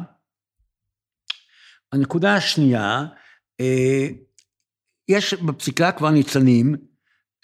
הנקודה 1.92 2.34
השנייה, 2.34 3.06
אה, 3.60 4.08
יש 5.08 5.34
בפסיקה 5.34 5.92
כבר 5.92 6.10
ניצנים 6.10 6.76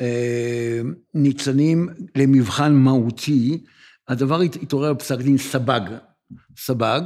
אה, 0.01 0.81
ניצנים 1.15 1.89
למבחן 2.17 2.73
מהותי, 2.73 3.65
הדבר 4.09 4.41
התעורר 4.41 4.93
בפסק 4.93 5.19
דין 5.19 5.39
סבג, 5.39 5.81
סבג, 6.57 7.01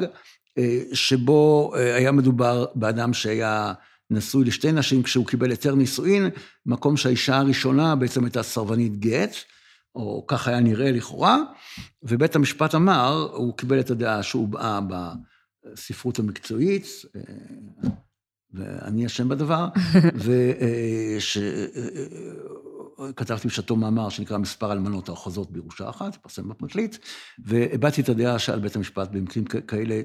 שבו 0.93 1.73
היה 1.77 2.13
מדובר 2.13 2.67
באדם 2.75 3.15
שהיה 3.15 3.73
נשוי 4.11 4.45
לשתי 4.45 4.73
נשים 4.73 5.03
כשהוא 5.03 5.27
קיבל 5.27 5.51
היתר 5.51 5.75
נישואין, 5.75 6.31
מקום 6.67 6.97
שהאישה 6.97 7.37
הראשונה 7.37 7.97
בעצם 7.97 8.25
הייתה 8.25 8.43
סרבנית 8.43 8.97
גט, 8.97 9.35
או 9.95 10.25
כך 10.29 10.49
היה 10.49 10.61
נראה 10.61 10.93
לכאורה, 10.93 11.39
ובית 12.03 12.37
המשפט 12.37 12.75
אמר, 12.75 13.29
הוא 13.33 13.57
קיבל 13.57 13.81
את 13.81 13.91
הדעה 13.91 14.23
שהובעה 14.23 14.81
בספרות 15.73 16.19
המקצועית, 16.19 16.87
ואני 18.53 19.07
אשם 19.07 19.29
בדבר, 19.29 19.69
וש... 20.25 21.39
כתבתי 23.17 23.49
בשעתו 23.49 23.77
מאמר 23.77 24.09
שנקרא 24.09 24.39
מספר 24.39 24.73
אלמנות 24.73 25.09
האוחזות 25.09 25.51
בירושה 25.51 25.89
אחת, 25.89 26.15
התפרסם 26.15 26.49
בפרקליט, 26.49 26.97
והבעתי 27.39 28.01
את 28.01 28.09
הדעה 28.09 28.39
שעל 28.39 28.61
בית 28.61 28.77
המשפט, 28.77 29.09
במקרים 29.13 29.45
כאלה, 29.45 30.01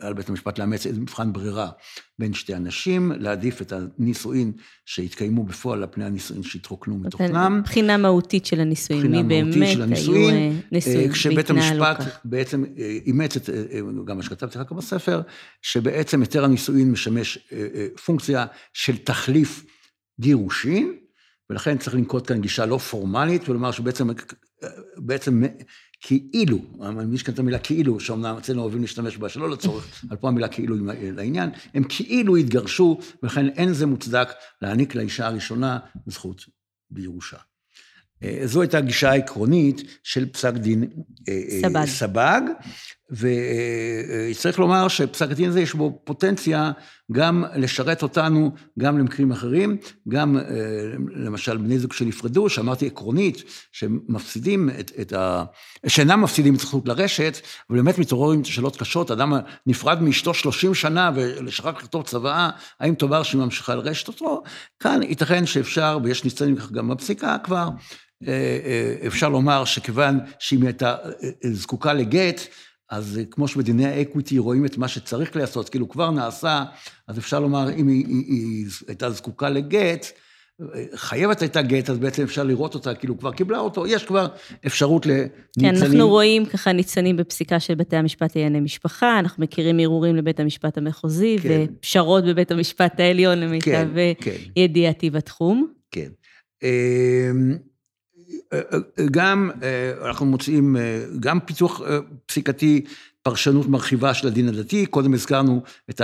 על 0.00 0.14
בית 0.14 0.28
המשפט 0.28 0.58
לאמץ 0.58 0.86
איזה 0.86 1.00
מבחן 1.00 1.32
ברירה 1.32 1.70
בין 2.18 2.34
שתי 2.34 2.54
אנשים, 2.54 3.12
להעדיף 3.12 3.62
את 3.62 3.72
הנישואין 3.72 4.52
שהתקיימו 4.86 5.44
בפועל 5.44 5.82
על 5.82 5.88
פני 5.90 6.04
הנישואין 6.04 6.42
שהתרוקנו 6.42 6.98
מתוכנם. 6.98 7.58
מבחינה 7.60 7.96
מהותית 7.96 8.46
של 8.46 8.60
הנישואין, 8.60 9.06
מי 9.06 9.22
באמת 9.22 9.54
היו 9.54 9.80
אה, 9.80 9.86
נישואין 9.86 11.12
כשבית 11.12 11.50
המשפט 11.50 12.04
בעצם 12.24 12.64
אה, 12.78 12.98
אימץ 13.06 13.36
את, 13.36 13.50
אה, 13.50 13.80
גם 14.04 14.16
מה 14.16 14.22
שכתבתי 14.22 14.58
לך 14.58 14.72
בספר, 14.72 15.22
שבעצם 15.62 16.20
היתר 16.20 16.44
הנישואין 16.44 16.90
משמש 16.90 17.38
פונקציה 18.04 18.46
של 18.72 18.96
תחליף 18.96 19.64
גירושין, 20.20 21.07
ולכן 21.50 21.78
צריך 21.78 21.96
לנקוט 21.96 22.28
כאן 22.28 22.40
גישה 22.40 22.66
לא 22.66 22.78
פורמלית, 22.78 23.48
ולומר 23.48 23.70
שבעצם, 23.70 24.08
בעצם 24.96 25.42
כאילו, 26.00 26.58
אני 26.82 27.18
כאן 27.18 27.34
את 27.34 27.38
המילה 27.38 27.58
כאילו, 27.58 28.00
שאומנם 28.00 28.36
אצלנו 28.36 28.62
אוהבים 28.62 28.80
להשתמש 28.80 29.16
בה 29.16 29.28
שלא 29.28 29.50
לצורך, 29.50 29.84
על 30.10 30.16
פה 30.16 30.28
המילה 30.28 30.48
כאילו 30.48 30.76
לעניין, 31.00 31.50
הם 31.74 31.82
כאילו 31.88 32.36
התגרשו, 32.36 32.98
ולכן 33.22 33.48
אין 33.48 33.72
זה 33.72 33.86
מוצדק 33.86 34.28
להעניק 34.62 34.94
לאישה 34.94 35.26
הראשונה 35.26 35.78
זכות 36.06 36.44
בירושה. 36.90 37.36
אה, 38.22 38.40
זו 38.44 38.60
הייתה 38.60 38.78
הגישה 38.78 39.10
העקרונית 39.10 39.82
של 40.02 40.32
פסק 40.32 40.54
דין 40.54 40.84
אה, 41.28 41.42
אה, 41.50 41.60
סבג. 41.62 41.84
סבג, 41.86 42.40
וצריך 43.10 44.58
לומר 44.58 44.88
שפסק 44.88 45.30
הדין 45.30 45.48
הזה 45.48 45.60
יש 45.60 45.74
בו 45.74 46.00
פוטנציה 46.04 46.70
גם 47.12 47.44
לשרת 47.56 48.02
אותנו, 48.02 48.52
גם 48.78 48.98
למקרים 48.98 49.32
אחרים, 49.32 49.76
גם 50.08 50.38
למשל 51.14 51.56
בני 51.56 51.78
זוג 51.78 51.92
שנפרדו, 51.92 52.48
שאמרתי 52.48 52.86
עקרונית, 52.86 53.42
שמפסידים 53.72 54.70
את, 54.80 54.92
את 55.00 55.12
ה... 55.12 55.44
שאינם 55.86 56.22
מפסידים 56.22 56.54
את 56.54 56.60
זכות 56.60 56.88
לרשת, 56.88 57.38
ובאמת 57.70 57.98
מתעוררים 57.98 58.44
שאלות 58.44 58.76
קשות, 58.76 59.10
אדם 59.10 59.32
נפרד 59.66 60.02
מאשתו 60.02 60.34
30 60.34 60.74
שנה 60.74 61.10
ולשחק 61.14 61.74
לכתוב 61.78 62.02
צוואה, 62.02 62.50
האם 62.80 62.94
תאמר 62.94 63.22
שהיא 63.22 63.40
ממשיכה 63.40 63.74
לרשת 63.74 64.08
אותו? 64.08 64.42
כאן 64.80 65.02
ייתכן 65.02 65.46
שאפשר, 65.46 65.98
ויש 66.04 66.24
ניסיון 66.24 66.54
לכך 66.54 66.72
גם 66.72 66.88
בפסיקה 66.88 67.36
כבר, 67.44 67.68
אה, 68.26 68.32
אה, 68.64 69.06
אפשר 69.06 69.28
לומר 69.28 69.64
שכיוון 69.64 70.18
שאם 70.38 70.58
היא 70.58 70.66
הייתה 70.66 70.96
אה, 71.22 71.30
זקוקה 71.52 71.92
לגט, 71.92 72.40
אז 72.90 73.20
כמו 73.30 73.48
שבדיני 73.48 73.86
האקוויטי 73.86 74.38
רואים 74.38 74.64
את 74.64 74.78
מה 74.78 74.88
שצריך 74.88 75.36
לעשות, 75.36 75.68
כאילו 75.68 75.88
כבר 75.88 76.10
נעשה, 76.10 76.64
אז 77.08 77.18
אפשר 77.18 77.40
לומר, 77.40 77.70
אם 77.76 77.88
היא, 77.88 78.06
היא, 78.06 78.24
היא 78.26 78.66
הייתה 78.88 79.10
זקוקה 79.10 79.48
לגט, 79.48 80.06
חייבת 80.94 81.40
הייתה 81.42 81.62
גט, 81.62 81.90
אז 81.90 81.98
בעצם 81.98 82.22
אפשר 82.22 82.44
לראות 82.44 82.74
אותה, 82.74 82.94
כאילו 82.94 83.18
כבר 83.18 83.32
קיבלה 83.32 83.58
אותו, 83.58 83.86
יש 83.86 84.04
כבר 84.04 84.26
אפשרות 84.66 85.06
לניצנים. 85.06 85.40
כן, 85.60 85.74
אנחנו 85.84 86.08
רואים 86.08 86.46
ככה 86.46 86.72
ניצנים 86.72 87.16
בפסיקה 87.16 87.60
של 87.60 87.74
בתי 87.74 87.96
המשפט 87.96 88.36
לענייני 88.36 88.60
משפחה, 88.60 89.18
אנחנו 89.18 89.42
מכירים 89.42 89.78
ערעורים 89.78 90.16
לבית 90.16 90.40
המשפט 90.40 90.78
המחוזי, 90.78 91.36
כן. 91.42 91.64
ופשרות 91.78 92.24
בבית 92.24 92.50
המשפט 92.50 93.00
העליון, 93.00 93.38
למיטב 93.38 93.88
כן, 93.94 94.12
כן. 94.20 94.36
ידיעתי 94.56 95.10
בתחום. 95.10 95.66
כן. 95.90 96.10
גם 99.10 99.50
אה, 99.62 100.08
אנחנו 100.08 100.26
מוצאים, 100.26 100.76
אה, 100.76 101.04
גם 101.20 101.40
פיתוח 101.40 101.82
אה, 101.82 101.98
פסיקתי, 102.26 102.84
פרשנות 103.22 103.66
מרחיבה 103.66 104.14
של 104.14 104.26
הדין 104.26 104.48
הדתי, 104.48 104.86
קודם 104.86 105.14
הזכרנו 105.14 105.62
את 105.90 106.00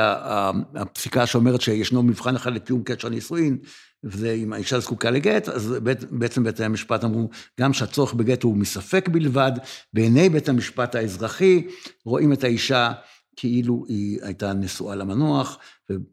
הפסיקה 0.74 1.26
שאומרת 1.26 1.60
שישנו 1.60 2.02
מבחן 2.02 2.36
אחד 2.36 2.52
לקיום 2.52 2.82
קשר 2.84 3.08
נישואין, 3.08 3.58
וזה 4.04 4.32
אם 4.32 4.52
האישה 4.52 4.80
זקוקה 4.80 5.10
לגט, 5.10 5.48
אז 5.48 5.74
בעצם 6.10 6.44
בית 6.44 6.60
המשפט 6.60 7.04
אמרו, 7.04 7.28
גם 7.60 7.72
שהצורך 7.72 8.14
בגט 8.14 8.42
הוא 8.42 8.56
מספק 8.56 9.08
בלבד, 9.08 9.52
בעיני 9.92 10.28
בית 10.28 10.48
המשפט 10.48 10.94
האזרחי, 10.94 11.66
רואים 12.04 12.32
את 12.32 12.44
האישה 12.44 12.92
כאילו 13.36 13.84
היא 13.88 14.18
הייתה 14.22 14.52
נשואה 14.52 14.94
למנוח, 14.94 15.58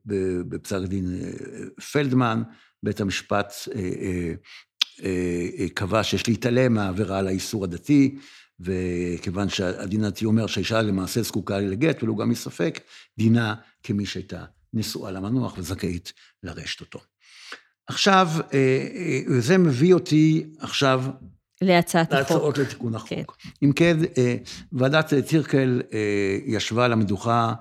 ובפסק 0.06 0.78
דין 0.88 1.06
פלדמן, 1.91 2.43
בית 2.84 3.02
המשפט 3.02 3.54
קבע 5.73 6.04
שיש 6.04 6.27
להתעלם 6.27 6.73
מהעבירה 6.73 7.19
על 7.19 7.27
האיסור 7.27 7.63
הדתי, 7.63 8.15
וכיוון 8.60 9.49
שהדין 9.49 10.04
הדתי 10.04 10.25
אומר 10.25 10.47
שהאישה 10.47 10.82
למעשה 10.82 11.21
זקוקה 11.21 11.60
לגט, 11.60 12.04
ולו 12.04 12.15
גם 12.15 12.30
מספק, 12.30 12.80
דינה 13.17 13.56
כמי 13.84 14.06
שהייתה 14.06 14.43
נשואה 14.73 15.12
למנוח 15.12 15.56
וזכאית 15.58 16.13
לרשת 16.43 16.82
אותו. 16.82 16.99
עכשיו, 17.88 18.30
אה, 18.54 19.21
זה 19.39 19.58
מביא 19.58 19.93
אותי 19.93 20.45
עכשיו... 20.60 21.04
להצעת 21.62 22.13
החוק. 22.13 22.32
להצעות 22.32 22.58
לתיקון 22.58 22.95
החוק. 22.95 23.10
כן. 23.10 23.49
אם 23.63 23.71
כן, 23.71 23.97
ועדת 24.71 25.13
טירקל 25.27 25.82
ישבה 26.45 26.86
על 26.86 26.93
המדוכה 26.93 27.54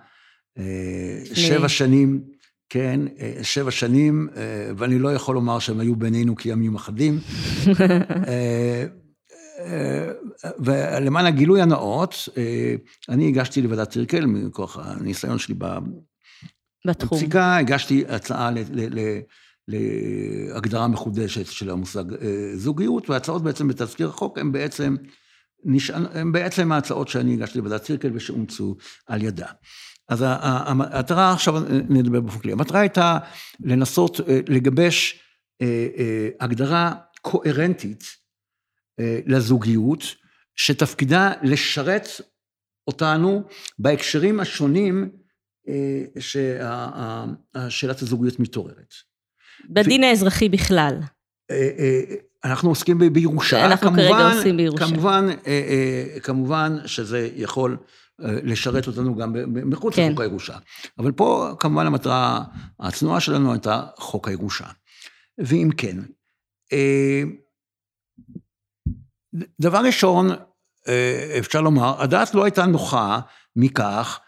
שבע 1.35 1.69
שנים. 1.69 2.39
כן, 2.71 3.01
אה, 3.21 3.39
שבע 3.43 3.71
שנים, 3.71 4.29
אה, 4.37 4.71
ואני 4.77 4.99
לא 4.99 5.15
יכול 5.15 5.35
לומר 5.35 5.59
שהם 5.59 5.81
היו 5.81 5.97
בינינו 5.97 6.37
כימים 6.37 6.75
אחדים. 6.75 7.19
אה, 8.29 8.85
ולמען 10.59 11.27
הגילוי 11.27 11.63
הנאות, 11.63 12.29
אני 13.09 13.29
הגשתי 13.29 13.63
לוועדת 13.63 13.91
טירקל, 13.91 14.27
מכוח 14.27 14.79
הניסיון 14.83 15.39
שלי 15.39 15.55
בתחום. 15.55 17.19
בפסיקה, 17.19 17.57
הגשתי 17.57 18.05
הצעה 18.09 18.51
להגדרה 19.69 20.89
מחודשת 20.89 21.47
של 21.47 21.71
המושג 21.71 22.05
זוגיות, 22.55 23.11
וההצעות 23.11 23.43
בעצם 23.43 23.69
בתזכיר 23.69 24.09
החוק 24.09 24.39
הן 24.39 24.53
בעצם, 24.53 24.97
הן 26.13 26.33
בעצם 26.33 26.73
ההצעות 26.73 27.09
שאני 27.09 27.35
הגשתי 27.35 27.59
לוועדת 27.59 27.85
טירקל 27.85 28.11
ושאומצו 28.15 28.77
על 29.07 29.23
ידה. 29.23 29.49
אז 30.11 30.25
המטרה, 30.66 31.33
עכשיו 31.33 31.55
נדבר 31.88 32.20
באופן 32.20 32.38
כללי, 32.38 32.53
המטרה 32.53 32.81
הייתה 32.81 33.18
לנסות 33.61 34.20
אה, 34.20 34.40
לגבש 34.49 35.20
אה, 35.62 35.66
אה, 35.99 36.29
הגדרה 36.40 36.94
קוהרנטית 37.20 38.05
לזוגיות, 39.27 40.03
שתפקידה 40.57 41.33
לשרת 41.42 42.09
אותנו 42.87 43.42
בהקשרים 43.79 44.40
השונים 44.40 45.11
ששאלת 46.18 48.03
הזוגיות 48.03 48.40
מתעוררת. 48.40 48.94
בדין 49.70 50.05
האזרחי 50.05 50.49
בכלל. 50.49 50.99
אנחנו 52.44 52.68
עוסקים 52.68 52.99
בירושה. 53.12 53.66
אנחנו 53.66 53.90
כמובן, 53.90 54.03
כרגע 54.03 54.33
עושים 54.33 54.57
בירושה. 54.57 54.87
כמובן, 54.87 55.27
כמובן 56.23 56.77
שזה 56.87 57.31
יכול 57.37 57.77
לשרת 58.21 58.87
אותנו 58.87 59.17
גם 59.17 59.35
מחוץ 59.53 59.95
כן. 59.95 60.07
לחוק 60.07 60.21
הירושה. 60.21 60.57
אבל 60.99 61.13
פה, 61.13 61.55
כמובן, 61.59 61.87
המטרה 61.87 62.45
הצנועה 62.81 63.21
שלנו 63.21 63.53
הייתה 63.53 63.83
חוק 63.99 64.29
הירושה. 64.29 64.67
ואם 65.39 65.71
כן, 65.77 65.97
דבר 69.61 69.79
ראשון, 69.79 70.29
אפשר 71.39 71.61
לומר, 71.61 72.03
הדעת 72.03 72.35
לא 72.35 72.45
הייתה 72.45 72.67
נוחה 72.67 73.21
מכך 73.57 74.21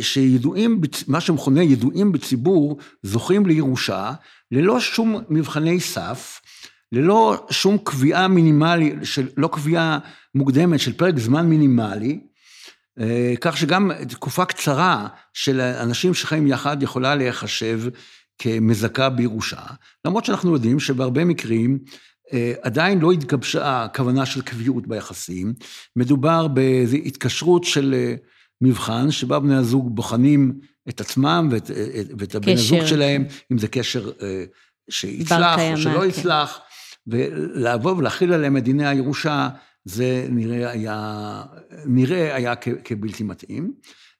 שידועים, 0.00 0.80
מה 1.08 1.20
שמכונה 1.20 1.62
ידועים 1.62 2.12
בציבור, 2.12 2.78
זוכים 3.02 3.46
לירושה, 3.46 4.12
ללא 4.50 4.80
שום 4.80 5.16
מבחני 5.28 5.80
סף, 5.80 6.40
ללא 6.92 7.46
שום 7.50 7.78
קביעה 7.78 8.28
מינימלית, 8.28 8.94
לא 9.36 9.48
קביעה 9.52 9.98
מוקדמת 10.34 10.80
של 10.80 10.92
פרק 10.92 11.18
זמן 11.18 11.46
מינימלי, 11.46 12.20
כך 13.40 13.56
שגם 13.56 13.90
תקופה 14.08 14.44
קצרה 14.44 15.08
של 15.32 15.60
אנשים 15.60 16.14
שחיים 16.14 16.46
יחד 16.46 16.82
יכולה 16.82 17.14
להיחשב 17.14 17.80
כמזכה 18.38 19.08
בירושה, 19.08 19.60
למרות 20.04 20.24
שאנחנו 20.24 20.52
יודעים 20.52 20.80
שבהרבה 20.80 21.24
מקרים 21.24 21.78
עדיין 22.62 22.98
לא 22.98 23.12
התגבשה 23.12 23.84
הכוונה 23.84 24.26
של 24.26 24.42
קביעות 24.42 24.86
ביחסים, 24.86 25.54
מדובר 25.96 26.48
באיזו 26.48 26.96
התקשרות 26.96 27.64
של 27.64 28.14
מבחן, 28.60 29.10
שבה 29.10 29.38
בני 29.38 29.56
הזוג 29.56 29.96
בוחנים 29.96 30.52
את 30.88 31.00
עצמם 31.00 31.48
ואת, 31.50 31.70
ואת 32.18 32.34
הבן 32.34 32.52
הזוג 32.52 32.86
שלהם, 32.86 33.24
אם 33.52 33.58
זה 33.58 33.68
קשר 33.68 34.10
שיצלח 34.90 35.58
או 35.72 35.76
שלא 35.76 36.00
כן. 36.00 36.08
יצלח, 36.08 36.60
ולבוא 37.06 37.96
ולהכיל 37.96 38.32
עליהם 38.32 38.56
את 38.56 38.64
דיני 38.64 38.88
הירושה, 38.88 39.48
זה 39.86 40.26
נראה 40.30 40.70
היה, 40.70 41.42
נראה 41.86 42.34
היה 42.34 42.54
כבלתי 42.84 43.22
מתאים. 43.22 43.72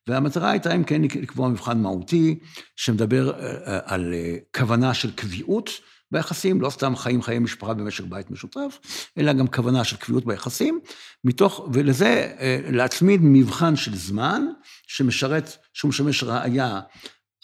והמטרה 0.07 0.51
הייתה, 0.51 0.75
אם 0.75 0.85
כן, 0.85 1.03
לקבוע 1.03 1.49
מבחן 1.49 1.79
מהותי, 1.79 2.39
שמדבר 2.77 3.33
על 3.85 4.15
כוונה 4.57 4.95
של 4.95 5.11
קביעות 5.11 5.71
ביחסים, 6.11 6.61
לא 6.61 6.71
סתם 6.71 6.97
חיים 6.97 7.23
חיי 7.23 7.39
משפחה 7.39 7.75
במשק 7.75 8.05
בית 8.05 8.31
משותף, 8.31 8.79
אלא 9.19 9.33
גם 9.33 9.47
כוונה 9.47 9.85
של 9.85 9.97
קביעות 9.97 10.25
ביחסים, 10.25 10.81
מתוך, 11.25 11.69
ולזה 11.73 12.33
להצמיד 12.73 13.21
מבחן 13.23 13.77
של 13.77 13.97
זמן, 13.97 14.47
שמשרת, 14.87 15.57
שהוא 15.73 15.89
משמש 15.89 16.23
ראייה 16.23 16.81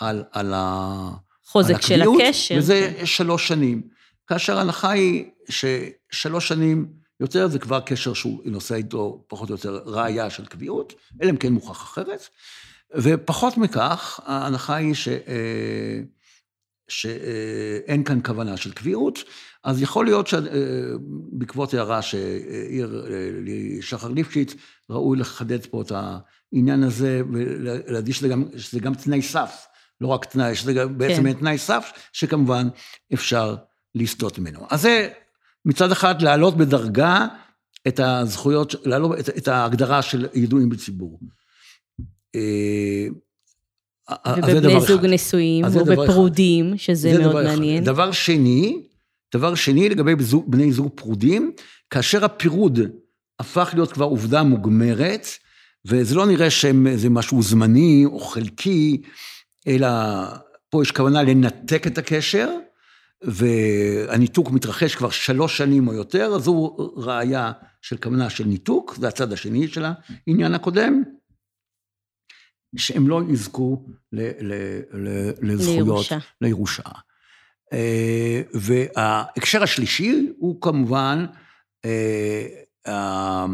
על, 0.00 0.24
על, 0.32 0.52
ה, 0.56 1.10
חוזק 1.44 1.70
על 1.70 1.76
הקביעות, 1.76 2.18
של 2.20 2.26
הקשר. 2.26 2.54
וזה 2.58 2.94
כן. 2.98 3.06
שלוש 3.06 3.48
שנים. 3.48 3.82
כאשר 4.26 4.58
ההנחה 4.58 4.90
היא 4.90 5.24
ששלוש 5.48 6.48
שנים 6.48 7.01
יותר 7.20 7.48
זה 7.48 7.58
כבר 7.58 7.80
קשר 7.80 8.14
שהוא 8.14 8.40
נושא 8.44 8.74
איתו 8.74 9.24
פחות 9.28 9.50
או 9.50 9.54
יותר 9.54 9.82
ראייה 9.86 10.30
של 10.30 10.46
קביעות, 10.46 10.94
אלא 11.22 11.30
אם 11.30 11.36
כן 11.36 11.52
מוכח 11.52 11.82
אחרת. 11.82 12.28
ופחות 12.94 13.56
מכך, 13.56 14.20
ההנחה 14.24 14.74
היא 14.74 14.94
ש... 14.94 15.08
שאין 16.88 18.04
כאן 18.04 18.20
כוונה 18.24 18.56
של 18.56 18.72
קביעות, 18.72 19.18
אז 19.64 19.82
יכול 19.82 20.04
להיות 20.04 20.26
שבעקבות 20.26 21.74
הערה 21.74 22.02
שהעיר 22.02 23.06
לי 23.44 23.82
שחר 23.82 24.08
ליפשיץ, 24.08 24.54
ראוי 24.90 25.18
לחדד 25.18 25.66
פה 25.66 25.82
את 25.82 25.92
העניין 25.94 26.82
הזה 26.82 27.22
ולהדגיש 27.32 28.18
שזה 28.18 28.28
גם, 28.28 28.44
שזה 28.56 28.80
גם 28.80 28.94
תנאי 28.94 29.22
סף, 29.22 29.66
לא 30.00 30.06
רק 30.08 30.24
תנאי, 30.24 30.54
שזה 30.54 30.72
גם 30.72 30.98
בעצם 30.98 31.22
כן. 31.22 31.32
תנאי 31.32 31.58
סף 31.58 31.92
שכמובן 32.12 32.68
אפשר 33.14 33.56
לסטות 33.94 34.38
ממנו. 34.38 34.66
אז 34.70 34.82
זה 34.82 35.10
מצד 35.64 35.92
אחד 35.92 36.22
להעלות 36.22 36.56
בדרגה 36.56 37.26
את 37.88 38.00
הזכויות, 38.00 38.74
להעלות 38.84 39.18
את, 39.18 39.28
את 39.28 39.48
ההגדרה 39.48 40.02
של 40.02 40.26
ידועים 40.34 40.68
בציבור. 40.68 41.18
אה, 42.34 43.06
ובבני 44.36 44.80
זוג 44.80 45.06
נשואים, 45.06 45.64
ובפרודים, 45.72 46.74
שזה 46.76 47.18
מאוד 47.18 47.44
מעניין. 47.44 47.84
דבר 47.84 48.12
שני, 48.12 48.82
דבר 49.34 49.54
שני 49.54 49.88
לגבי 49.88 50.12
בני 50.46 50.72
זוג 50.72 50.88
פרודים, 50.94 51.52
כאשר 51.90 52.24
הפירוד 52.24 52.80
הפך 53.38 53.70
להיות 53.74 53.92
כבר 53.92 54.04
עובדה 54.04 54.42
מוגמרת, 54.42 55.26
וזה 55.84 56.14
לא 56.14 56.26
נראה 56.26 56.50
שזה 56.50 57.10
משהו 57.10 57.42
זמני 57.42 58.04
או 58.06 58.20
חלקי, 58.20 59.02
אלא 59.66 59.88
פה 60.70 60.82
יש 60.82 60.90
כוונה 60.90 61.22
לנתק 61.22 61.86
את 61.86 61.98
הקשר, 61.98 62.48
והניתוק 63.24 64.50
מתרחש 64.50 64.94
כבר 64.94 65.10
שלוש 65.10 65.58
שנים 65.58 65.88
או 65.88 65.92
יותר, 65.92 66.38
זו 66.38 66.76
ראיה 66.96 67.52
של 67.82 67.96
כוונה 67.96 68.30
של 68.30 68.44
ניתוק, 68.44 68.96
זה 69.00 69.08
הצד 69.08 69.32
השני 69.32 69.68
של 69.68 69.84
העניין 70.26 70.54
הקודם. 70.54 71.02
שהם 72.76 73.08
לא 73.08 73.22
יזכו 73.30 73.86
ל, 74.12 74.20
ל, 74.20 74.52
ל, 74.92 75.30
לזכויות, 75.42 75.86
לירושה. 75.86 76.18
לירושה. 76.40 76.82
אה, 77.72 78.42
וההקשר 78.54 79.62
השלישי 79.62 80.28
הוא 80.38 80.60
כמובן 80.60 81.26
אה, 81.84 83.46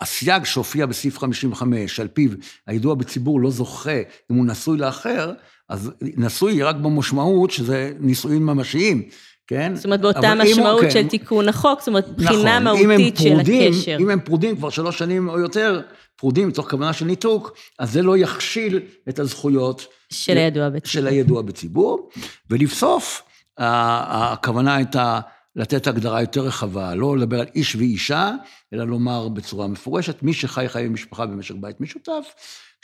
הסייג 0.00 0.44
שהופיע 0.44 0.86
בסעיף 0.86 1.18
55, 1.18 2.00
על 2.00 2.08
פיו 2.08 2.30
הידוע 2.66 2.94
בציבור 2.94 3.40
לא 3.40 3.50
זוכה 3.50 3.98
אם 4.30 4.36
הוא 4.36 4.46
נשוי 4.46 4.78
לאחר, 4.78 5.32
אז 5.68 5.90
נשוי 6.00 6.62
רק 6.62 6.76
במשמעות 6.76 7.50
שזה 7.50 7.92
נישואין 8.00 8.42
ממשיים, 8.42 9.02
כן? 9.46 9.72
זאת 9.74 9.84
אומרת, 9.84 10.00
באותה 10.00 10.34
משמעות 10.34 10.80
כן, 10.80 10.90
של 10.90 11.08
תיקון 11.08 11.48
החוק, 11.48 11.78
זאת 11.78 11.88
אומרת, 11.88 12.08
בחינה 12.08 12.58
נכון, 12.58 12.86
מהותית 12.86 13.16
של 13.16 13.34
פרודים, 13.34 13.72
הקשר. 13.72 13.96
אם 14.00 14.10
הם 14.10 14.20
פרודים 14.20 14.56
כבר 14.56 14.70
שלוש 14.70 14.98
שנים 14.98 15.28
או 15.28 15.38
יותר, 15.38 15.80
פרודים 16.16 16.48
מתוך 16.48 16.70
כוונה 16.70 16.92
של 16.92 17.04
ניתוק, 17.04 17.56
אז 17.78 17.92
זה 17.92 18.02
לא 18.02 18.16
יכשיל 18.16 18.80
את 19.08 19.18
הזכויות 19.18 19.86
של 20.10 20.36
הידוע 20.36 20.68
בציבור. 20.68 20.90
של 20.92 21.06
הידוע 21.06 21.42
בציבור. 21.42 22.08
ולבסוף, 22.50 23.22
הכוונה 23.58 24.74
הייתה 24.74 25.20
לתת 25.56 25.86
הגדרה 25.86 26.20
יותר 26.20 26.40
רחבה, 26.40 26.94
לא 26.94 27.16
לדבר 27.16 27.40
על 27.40 27.46
איש 27.54 27.76
ואישה, 27.76 28.32
אלא 28.72 28.86
לומר 28.86 29.28
בצורה 29.28 29.66
מפורשת, 29.66 30.22
מי 30.22 30.32
שחי 30.32 30.64
חיי 30.68 30.88
משפחה 30.88 31.26
במשק 31.26 31.54
בית 31.54 31.80
משותף, 31.80 32.24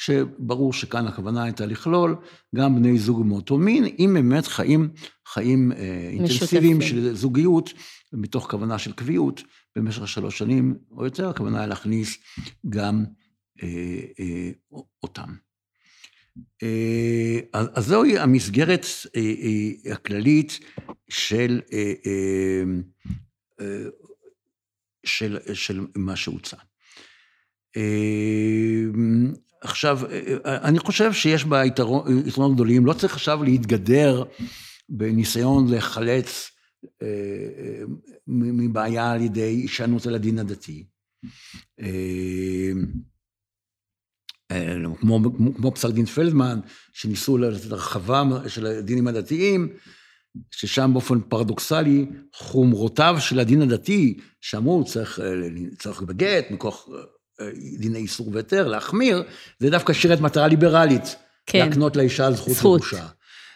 שברור 0.00 0.72
שכאן 0.72 1.06
הכוונה 1.06 1.42
הייתה 1.42 1.66
לכלול 1.66 2.16
גם 2.54 2.76
בני 2.76 2.98
זוג 2.98 3.26
מאותו 3.26 3.58
מין, 3.58 3.84
אם 3.98 4.10
באמת 4.14 4.46
חיים 4.46 4.88
חיים 5.26 5.72
אה, 5.72 6.08
אינטנסיביים 6.12 6.82
של 6.82 7.14
זוגיות, 7.14 7.70
מתוך 8.12 8.50
כוונה 8.50 8.78
של 8.78 8.92
קביעות, 8.92 9.42
במשך 9.76 10.08
שלוש 10.08 10.38
שנים 10.38 10.78
או 10.90 11.04
יותר, 11.04 11.28
הכוונה 11.28 11.58
היה 11.58 11.66
להכניס 11.66 12.18
גם 12.68 13.04
אה, 13.62 14.00
אה, 14.20 14.50
אותם. 15.02 15.34
אה, 16.62 17.40
אז 17.52 17.86
זוהי 17.86 18.18
המסגרת 18.18 18.86
הכללית 19.92 20.58
של, 21.08 21.60
של, 25.04 25.38
של 25.54 25.86
מה 25.96 26.16
שהוצע. 26.16 26.56
עכשיו, 29.61 30.01
אני 30.44 30.79
חושב 30.79 31.12
שיש 31.12 31.44
בה 31.44 31.64
יתרונות 31.64 32.55
גדולים, 32.55 32.87
לא 32.87 32.92
צריך 32.92 33.14
עכשיו 33.14 33.44
להתגדר 33.44 34.25
בניסיון 34.88 35.75
לחלץ 35.75 36.51
מבעיה 38.29 39.12
על 39.12 39.20
ידי 39.20 39.40
הישענות 39.40 40.07
על 40.07 40.14
הדין 40.14 40.38
הדתי. 40.38 40.85
אה, 44.51 44.75
כמו, 45.01 45.20
כמו 45.57 45.75
פסק 45.75 45.90
דין 45.90 46.07
פלדמן, 46.07 46.61
שניסו 46.92 47.38
לתת 47.38 47.73
הרחבה 47.73 48.23
של 48.49 48.66
הדינים 48.66 49.07
הדתיים, 49.07 49.68
ששם 50.51 50.90
באופן 50.92 51.20
פרדוקסלי, 51.20 52.07
חומרותיו 52.35 53.16
של 53.18 53.38
הדין 53.38 53.62
הדתי, 53.62 54.18
שאמרו 54.40 54.85
צריך, 54.85 55.20
אה, 55.20 55.49
צריך 55.79 56.03
מכוח 56.51 56.88
אה, 56.88 56.99
דיני 57.79 57.98
איסור 57.98 58.31
והיתר, 58.33 58.68
להחמיר, 58.68 59.22
זה 59.59 59.70
דווקא 59.70 59.92
שירת 59.92 60.20
מטרה 60.20 60.48
ליברלית, 60.48 61.16
כן. 61.46 61.59
להקנות 61.59 61.96
לאישה 61.96 62.33
זכות 62.33 62.81
לבושה. 62.81 63.07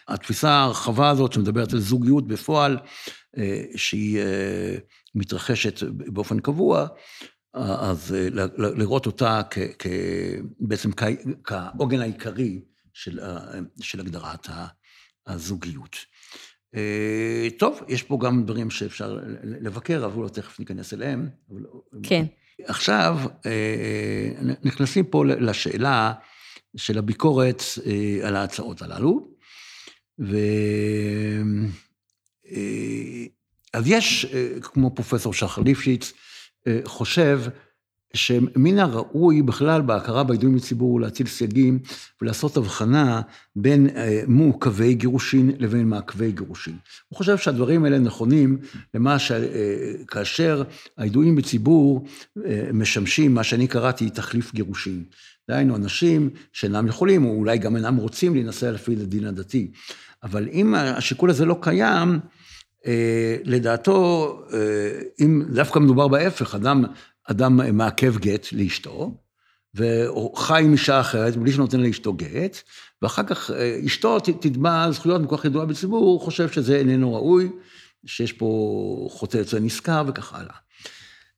התפיסה 0.07 0.63
הרחבה 0.63 1.09
הזאת 1.09 1.33
שמדברת 1.33 1.73
על 1.73 1.79
זוגיות 1.79 2.27
בפועל, 2.27 2.77
שהיא 3.75 4.19
מתרחשת 5.15 5.83
באופן 5.91 6.39
קבוע, 6.39 6.87
אז 7.55 8.15
אה, 8.15 8.45
לראות 8.57 9.05
אותה 9.05 9.41
כ, 9.49 9.59
כ, 9.79 9.87
בעצם 10.59 10.89
כעוגן 11.43 11.99
העיקרי 12.01 12.61
של, 12.93 13.19
של 13.81 13.99
הגדרת 13.99 14.47
הזוגיות. 15.27 15.95
אה, 16.75 17.47
טוב, 17.57 17.81
יש 17.87 18.03
פה 18.03 18.19
גם 18.21 18.43
דברים 18.43 18.69
שאפשר 18.69 19.19
לבקר, 19.43 20.05
אבל 20.05 20.23
לא 20.23 20.27
תכף 20.27 20.59
ניכנס 20.59 20.93
אליהם. 20.93 21.29
כן. 22.03 22.25
עכשיו, 22.63 23.19
אה, 23.45 24.31
נכנסים 24.63 25.05
פה 25.05 25.25
לשאלה 25.25 26.13
של 26.77 26.97
הביקורת 26.97 27.63
על 28.23 28.35
ההצעות 28.35 28.81
הללו. 28.81 29.27
ו... 30.19 30.37
אז 33.73 33.83
יש, 33.87 34.25
כמו 34.61 34.95
פרופסור 34.95 35.33
שחר 35.33 35.61
ליפשיץ, 35.61 36.13
חושב 36.85 37.41
שמן 38.15 38.79
הראוי 38.79 39.41
בכלל 39.41 39.81
בהכרה 39.81 40.23
בידועים 40.23 40.55
בציבור 40.55 41.01
להציל 41.01 41.27
סייגים 41.27 41.79
ולעשות 42.21 42.57
הבחנה 42.57 43.21
בין 43.55 43.89
אה, 43.95 44.21
מעוכבי 44.27 44.93
גירושין 44.93 45.51
לבין 45.59 45.89
מעכבי 45.89 46.31
גירושין. 46.31 46.75
הוא 47.07 47.17
חושב 47.17 47.37
שהדברים 47.37 47.83
האלה 47.83 47.99
נכונים 47.99 48.57
למה 48.93 49.17
שכאשר 49.19 50.63
אה, 50.67 51.03
הידועים 51.03 51.35
בציבור 51.35 52.05
אה, 52.45 52.69
משמשים, 52.73 53.33
מה 53.33 53.43
שאני 53.43 53.67
קראתי 53.67 54.09
תחליף 54.09 54.53
גירושין. 54.53 55.03
דהיינו, 55.49 55.75
אנשים 55.75 56.29
שאינם 56.53 56.87
יכולים, 56.87 57.25
או 57.25 57.29
אולי 57.35 57.57
גם 57.57 57.75
אינם 57.75 57.95
רוצים 57.95 58.33
להינשא 58.33 58.65
לפי 58.65 58.91
הדין 58.91 59.25
הדתי. 59.25 59.71
אבל 60.23 60.49
אם 60.51 60.75
השיקול 60.75 61.29
הזה 61.29 61.45
לא 61.45 61.57
קיים, 61.61 62.19
לדעתו, 63.43 64.41
אם 65.19 65.43
דווקא 65.53 65.79
מדובר 65.79 66.07
בהפך, 66.07 66.55
אדם 66.55 66.83
אדם 67.31 67.77
מעכב 67.77 68.17
גט 68.17 68.47
לאשתו, 68.51 69.17
והוא 69.73 70.37
חי 70.37 70.61
עם 70.65 70.71
אישה 70.71 70.99
אחרת 70.99 71.35
בלי 71.35 71.51
שנותן 71.51 71.79
לאשתו 71.79 72.13
גט, 72.13 72.57
ואחר 73.01 73.23
כך 73.23 73.51
אה, 73.51 73.79
אשתו 73.85 74.19
תתבע 74.19 74.91
זכויות 74.91 75.21
מכוח 75.21 75.45
ידועה 75.45 75.65
בציבור, 75.65 76.05
הוא 76.05 76.21
חושב 76.21 76.49
שזה 76.49 76.77
איננו 76.77 77.13
ראוי, 77.13 77.49
שיש 78.05 78.33
פה 78.33 79.07
חוטא 79.11 79.37
יוצא 79.37 79.59
נשכר 79.59 80.03
וכך 80.07 80.33
הלאה. 80.33 80.55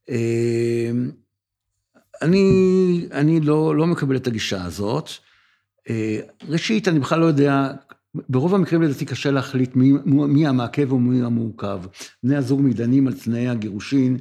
אה, 0.09 0.91
אני, 2.21 3.07
אני 3.11 3.39
לא, 3.39 3.75
לא 3.75 3.87
מקבל 3.87 4.15
את 4.15 4.27
הגישה 4.27 4.63
הזאת. 4.65 5.09
אה, 5.89 6.19
ראשית, 6.49 6.87
אני 6.87 6.99
בכלל 6.99 7.19
לא 7.19 7.25
יודע, 7.25 7.71
ברוב 8.29 8.55
המקרים 8.55 8.81
לדעתי 8.81 9.05
קשה 9.05 9.31
להחליט 9.31 9.75
מי, 9.75 9.93
מי 10.05 10.47
המעכב 10.47 10.93
ומי 10.93 11.25
המעוכב. 11.25 11.81
בני 12.23 12.35
הזוג 12.35 12.61
מתדיינים 12.61 13.07
על 13.07 13.13
תנאי 13.13 13.47
הגירושין. 13.47 14.17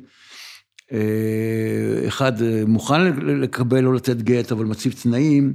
אה, 0.92 2.08
אחד 2.08 2.42
אה, 2.42 2.62
מוכן 2.66 3.02
לקבל 3.26 3.86
או 3.86 3.92
לתת 3.92 4.16
גט, 4.16 4.52
אבל 4.52 4.64
מציב 4.64 4.94
תנאים, 5.02 5.54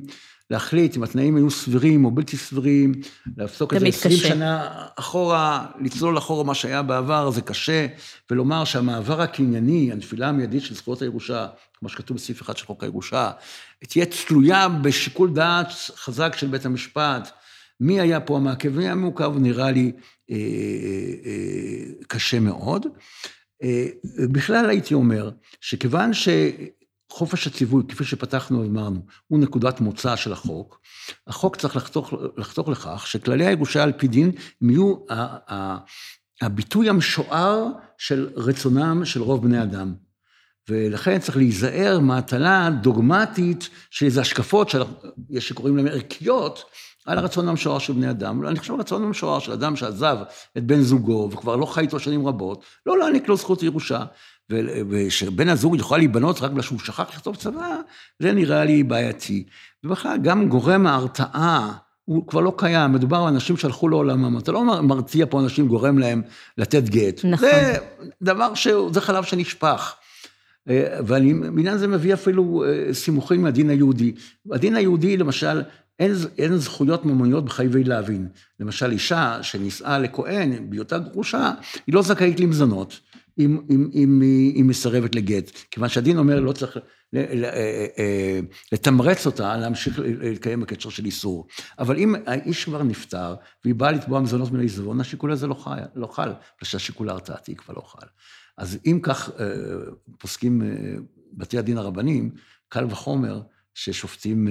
להחליט 0.51 0.97
אם 0.97 1.03
התנאים 1.03 1.35
היו 1.35 1.51
סבירים 1.51 2.05
או 2.05 2.11
בלתי 2.11 2.37
סבירים, 2.37 2.91
להפסוק 3.37 3.73
את 3.73 3.79
זה 3.79 3.87
20 3.87 4.17
שנה 4.17 4.67
אחורה, 4.95 5.65
לצלול 5.81 6.17
אחורה 6.17 6.43
מה 6.43 6.55
שהיה 6.55 6.81
בעבר, 6.81 7.31
זה 7.31 7.41
קשה, 7.41 7.87
ולומר 8.31 8.63
שהמעבר 8.63 9.21
הקנייני, 9.21 9.91
הנפילה 9.91 10.29
המיידית 10.29 10.63
של 10.63 10.75
זכויות 10.75 11.01
הירושה, 11.01 11.47
כמו 11.79 11.89
שכתוב 11.89 12.17
בסעיף 12.17 12.41
אחד 12.41 12.57
של 12.57 12.65
חוק 12.65 12.83
הירושה, 12.83 13.31
תהיה 13.87 14.05
תלויה 14.05 14.69
בשיקול 14.69 15.33
דעת 15.33 15.67
חזק 15.95 16.35
של 16.37 16.47
בית 16.47 16.65
המשפט. 16.65 17.31
מי 17.79 17.99
היה 17.99 18.19
פה 18.19 18.37
המעכב, 18.37 18.77
מי 18.77 18.89
המעוכב, 18.89 19.33
נראה 19.37 19.71
לי 19.71 19.91
אה, 20.31 20.35
אה, 20.35 20.39
אה, 21.25 22.05
קשה 22.07 22.39
מאוד. 22.39 22.85
אה, 23.63 23.87
בכלל 24.31 24.69
הייתי 24.69 24.93
אומר, 24.93 25.31
שכיוון 25.61 26.11
שחופש 26.13 27.47
הציווי, 27.47 27.83
כפי 27.87 28.03
שפתחנו 28.03 28.61
ואמרנו, 28.61 29.05
הוא 29.27 29.39
נקודת 29.39 29.79
מוצא 29.79 30.15
של 30.15 30.33
החוק, 30.33 30.81
החוק 31.27 31.55
צריך 31.55 31.75
לחתוך, 31.75 32.13
לחתוך 32.37 32.69
לכך 32.69 33.07
שכללי 33.07 33.45
הירושה 33.45 33.83
על 33.83 33.91
פי 33.91 34.07
דין 34.07 34.31
יהיו 34.61 34.95
הביטוי 36.41 36.89
המשוער 36.89 37.65
של 37.97 38.29
רצונם 38.35 39.05
של 39.05 39.21
רוב 39.21 39.43
בני 39.43 39.63
אדם. 39.63 39.93
ולכן 40.69 41.19
צריך 41.19 41.37
להיזהר 41.37 41.99
מהטלה 41.99 42.69
דוגמטית 42.81 43.69
של 43.89 44.05
איזה 44.05 44.21
השקפות, 44.21 44.69
שיש 44.69 45.47
שקוראים 45.47 45.77
להן 45.77 45.87
ערכיות, 45.87 46.63
על 47.05 47.17
הרצון 47.17 47.47
המשוער 47.47 47.79
של 47.79 47.93
בני 47.93 48.09
אדם. 48.09 48.47
אני 48.47 48.59
חושב 48.59 48.73
על 48.73 48.79
הרצון 48.79 49.03
המשוער 49.03 49.39
של 49.39 49.51
אדם 49.51 49.75
שעזב 49.75 50.17
את 50.57 50.63
בן 50.63 50.81
זוגו 50.81 51.29
וכבר 51.31 51.55
לא 51.55 51.65
חי 51.65 51.81
איתו 51.81 51.99
שנים 51.99 52.27
רבות, 52.27 52.63
לא 52.85 52.97
להעניק 52.97 53.27
לו 53.27 53.37
זכות 53.37 53.63
ירושה. 53.63 54.03
ושבן 54.89 55.49
הזוג 55.49 55.75
יכול 55.75 55.97
להיבנות 55.97 56.41
רק 56.41 56.51
בגלל 56.51 56.61
שהוא 56.61 56.79
שכח 56.79 56.99
לכתוב 56.99 57.35
צבא, 57.35 57.75
זה 58.19 58.31
נראה 58.31 58.65
לי 58.65 58.83
בעייתי. 58.83 59.43
ובכלל, 59.83 60.17
גם 60.17 60.49
גורם 60.49 60.87
ההרתעה, 60.87 61.73
הוא 62.05 62.27
כבר 62.27 62.41
לא 62.41 62.53
קיים, 62.57 62.91
מדובר 62.91 63.17
על 63.17 63.27
אנשים 63.27 63.57
שהלכו 63.57 63.89
לעולמם, 63.89 64.37
אתה 64.37 64.51
לא 64.51 64.63
מרתיע 64.83 65.25
פה 65.29 65.39
אנשים, 65.39 65.67
גורם 65.67 65.99
להם 65.99 66.21
לתת 66.57 66.83
גט. 66.83 67.21
נכון. 67.23 67.49
זה 67.49 67.77
דבר 68.21 68.53
ש... 68.55 68.67
זה 68.91 69.01
חלב 69.01 69.23
שנשפך. 69.23 69.95
אה, 70.69 70.99
ואני, 71.05 71.33
בעניין 71.33 71.77
זה 71.77 71.87
מביא 71.87 72.13
אפילו 72.13 72.63
אה, 72.63 72.93
סימוכים 72.93 73.41
מהדין 73.41 73.69
היהודי. 73.69 74.13
הדין 74.51 74.75
היהודי, 74.75 75.17
למשל, 75.17 75.61
אין, 76.01 76.13
אין 76.37 76.57
זכויות 76.57 77.05
ממוניות 77.05 77.45
בחייבי 77.45 77.83
להבין. 77.83 78.27
למשל, 78.59 78.91
אישה 78.91 79.43
שנישאה 79.43 79.99
לכהן 79.99 80.69
בהיותה 80.69 80.97
גרושה, 80.97 81.51
היא 81.87 81.95
לא 81.95 82.01
זכאית 82.01 82.39
למזונות 82.39 82.99
אם, 83.39 83.61
אם, 83.69 83.89
אם, 83.93 84.21
אם 84.61 84.67
מסרבת 84.67 85.15
לגט, 85.15 85.51
כיוון 85.71 85.89
שהדין 85.89 86.17
אומר 86.17 86.39
לא 86.39 86.51
צריך 86.51 86.77
אה, 87.15 87.23
אה, 87.97 88.39
לתמרץ 88.71 89.25
אותה 89.25 89.57
להמשיך 89.57 89.99
לקיים 90.03 90.59
בקשר 90.59 90.89
של 90.89 91.05
איסור. 91.05 91.47
אבל 91.79 91.97
אם 91.97 92.15
האיש 92.25 92.65
כבר 92.65 92.83
נפטר, 92.83 93.35
והיא 93.63 93.75
באה 93.75 93.91
לתבוע 93.91 94.19
מזונות 94.19 94.51
מן 94.51 94.59
העיזבון, 94.59 95.01
השיקול 95.01 95.31
הזה 95.31 95.47
לא, 95.47 95.53
חי, 95.53 95.79
לא 95.95 96.07
חל, 96.07 96.29
בגלל 96.29 96.39
שהשיקול 96.63 97.09
ההרתעתי 97.09 97.55
כבר 97.55 97.73
לא 97.73 97.81
חל. 97.81 98.07
אז 98.57 98.77
אם 98.85 98.99
כך 99.03 99.29
אה, 99.39 99.45
פוסקים 100.17 100.61
בתי 101.33 101.57
הדין 101.57 101.77
הרבניים, 101.77 102.31
קל 102.69 102.85
וחומר 102.89 103.41
ששופטים 103.73 104.47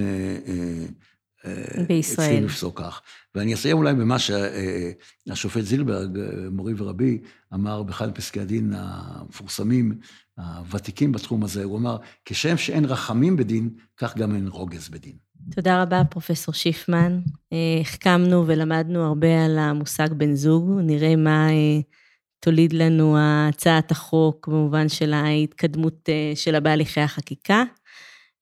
בישראל. 1.87 2.27
צריכים 2.27 2.43
לפסוק 2.43 2.79
כך. 2.79 3.01
ואני 3.35 3.53
אסיים 3.53 3.77
אולי 3.77 3.93
במה 3.93 4.17
שהשופט 4.19 5.61
זילברג, 5.61 6.19
מורי 6.51 6.73
ורבי, 6.77 7.21
אמר 7.53 7.83
באחד 7.83 8.09
מפסקי 8.09 8.39
הדין 8.39 8.73
המפורסמים, 8.75 9.93
הוותיקים 10.37 11.11
בתחום 11.11 11.43
הזה, 11.43 11.63
הוא 11.63 11.77
אמר, 11.77 11.97
כשם 12.25 12.57
שאין 12.57 12.85
רחמים 12.85 13.35
בדין, 13.35 13.69
כך 13.97 14.17
גם 14.17 14.35
אין 14.35 14.47
רוגז 14.47 14.89
בדין. 14.89 15.15
תודה 15.51 15.81
רבה, 15.81 16.03
פרופסור 16.09 16.53
שיפמן. 16.53 17.19
אה, 17.53 17.57
החכמנו 17.81 18.47
ולמדנו 18.47 19.03
הרבה 19.03 19.45
על 19.45 19.57
המושג 19.59 20.13
בן 20.13 20.35
זוג, 20.35 20.69
נראה 20.83 21.15
מה 21.15 21.49
אה, 21.49 21.79
תוליד 22.39 22.73
לנו 22.73 23.15
הצעת 23.19 23.91
החוק 23.91 24.47
במובן 24.47 24.89
של 24.89 25.13
ההתקדמות 25.13 26.09
שלה 26.35 26.59
בהליכי 26.59 27.01
החקיקה. 27.01 27.63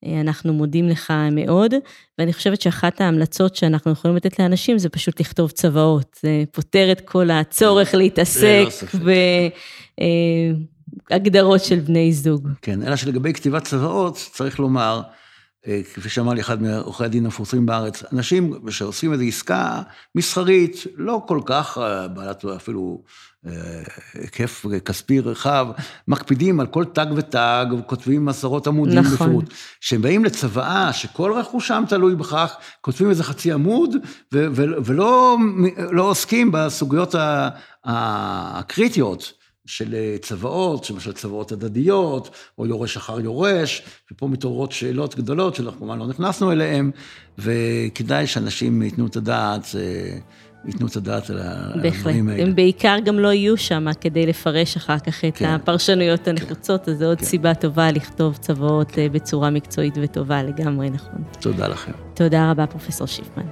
אה, 0.06 0.22
אנחנו 0.22 0.54
מודים 0.54 0.88
לך 0.88 1.14
מאוד, 1.32 1.74
ואני 2.18 2.34
חושבת 2.34 2.62
שאחת 2.62 3.02
ההמלצות 3.02 3.56
שאנחנו 3.56 3.92
יכולים 3.92 4.18
לתת 4.18 4.40
לאנשים 4.40 4.78
זה 4.78 4.90
פשוט 4.90 5.20
לכתוב 5.20 5.52
צוואות. 5.52 6.16
זה 6.22 6.44
פותר 6.52 6.92
את 6.92 7.02
כל 7.02 7.30
הצורך 7.30 7.94
להתעסק 7.94 8.66
בהגדרות 11.10 11.64
של 11.64 11.80
בני 11.80 12.14
זוג. 12.14 12.50
כן, 12.62 12.84
אלא 12.84 12.96
שלגבי 12.96 13.34
כתיבת 13.34 13.64
צוואות, 13.64 14.30
צריך 14.34 14.60
לומר, 14.60 15.02
אה, 15.68 15.82
כפי 15.94 16.10
שאמר 16.10 16.34
לי 16.34 16.42
אחד 16.42 16.62
מעורכי 16.62 17.04
הדין 17.04 17.26
המפורסמים 17.26 17.66
בארץ, 17.66 18.04
אנשים 18.14 18.54
שעושים 18.70 19.14
איזו 19.14 19.24
עסקה 19.24 19.82
מסחרית, 20.16 20.76
לא 20.96 21.22
כל 21.28 21.42
כך 21.46 21.78
אה, 21.78 22.08
בעלת 22.08 22.46
אפילו 22.46 23.04
היקף 24.14 24.66
כספי 24.86 25.20
רחב, 25.20 25.68
מקפידים 26.08 26.60
על 26.60 26.68
כל 26.68 26.86
תג 26.86 27.06
ותג, 27.16 27.66
וכותבים 27.80 28.30
עשרות 28.30 28.68
עמודים 28.68 29.00
נכון. 29.00 29.14
בפירוט. 29.14 29.54
כשהם 29.82 30.02
באים 30.02 30.26
לצוואה, 30.26 30.94
שכל 30.94 31.34
רכושם 31.34 31.84
תלוי 31.90 32.16
בכך, 32.16 32.56
כותבים 32.82 33.10
איזה 33.10 33.24
חצי 33.24 33.52
עמוד, 33.52 33.96
ו- 34.34 34.48
ו- 34.52 34.86
ולא 34.86 35.38
לא 35.92 36.04
עוסקים 36.04 36.52
בסוגיות 36.52 37.16
הקריטיות. 37.86 39.34
של 39.66 39.96
צוואות, 40.22 40.90
למשל 40.90 41.14
צוואות 41.14 41.52
הדדיות, 41.52 42.30
או 42.58 42.66
יורש 42.66 42.98
אחר 42.98 43.20
יורש, 43.20 43.82
ופה 44.12 44.28
מתעוררות 44.28 44.72
שאלות 44.72 45.16
גדולות 45.16 45.56
שאנחנו 45.56 45.80
כמובן 45.80 46.00
לא 46.00 46.08
נכנסנו 46.08 46.52
אליהן, 46.52 46.92
וכדאי 47.38 48.28
שאנשים 48.28 48.82
ייתנו 48.82 49.08
את 49.08 49.16
הדעת. 49.16 49.68
ייתנו 50.66 50.88
את 50.88 50.96
הדעת 50.96 51.30
על 51.30 51.40
הדברים 51.42 52.30
האלה. 52.30 52.44
הם 52.44 52.56
בעיקר 52.56 52.96
גם 53.06 53.20
לא 53.20 53.34
יהיו 53.34 53.58
שם 53.58 53.86
כדי 54.02 54.26
לפרש 54.26 54.78
אחר 54.78 55.00
כך 55.00 55.26
את 55.26 55.38
כן. 55.38 55.46
הפרשנויות 55.46 56.20
כן. 56.24 56.32
הנחוצות, 56.32 56.90
אז 56.90 56.98
זו 56.98 57.06
עוד 57.06 57.20
כן. 57.20 57.26
סיבה 57.26 57.54
טובה 57.54 57.92
לכתוב 57.92 58.38
צוואות 58.38 58.92
כן. 58.92 59.02
אה, 59.02 59.10
בצורה 59.10 59.50
מקצועית 59.50 59.98
וטובה, 60.02 60.44
לגמרי 60.44 60.90
נכון. 60.90 61.24
תודה 61.40 61.68
לכם. 61.68 61.92
תודה 62.14 62.52
רבה, 62.52 62.68
פרופסור 62.68 63.08
שיפמן. 63.08 63.44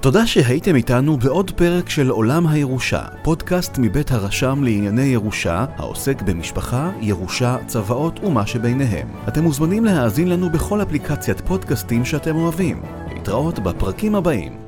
תודה 0.00 0.26
שהייתם 0.26 0.76
איתנו 0.76 1.16
בעוד 1.16 1.50
פרק 1.50 1.88
של 1.88 2.08
עולם 2.08 2.46
הירושה, 2.46 3.02
פודקאסט 3.22 3.78
מבית 3.78 4.10
הרשם 4.10 4.64
לענייני 4.64 5.02
ירושה, 5.02 5.64
העוסק 5.76 6.22
במשפחה, 6.22 6.90
ירושה, 7.00 7.56
צוואות 7.66 8.20
ומה 8.24 8.46
שביניהם. 8.46 9.08
אתם 9.28 9.42
מוזמנים 9.42 9.84
להאזין 9.84 10.28
לנו 10.28 10.50
בכל 10.50 10.82
אפליקציית 10.82 11.40
פודקאסטים 11.40 12.04
שאתם 12.04 12.36
אוהבים. 12.36 12.82
להתראות 13.14 13.58
בפרקים 13.58 14.14
הבאים. 14.14 14.67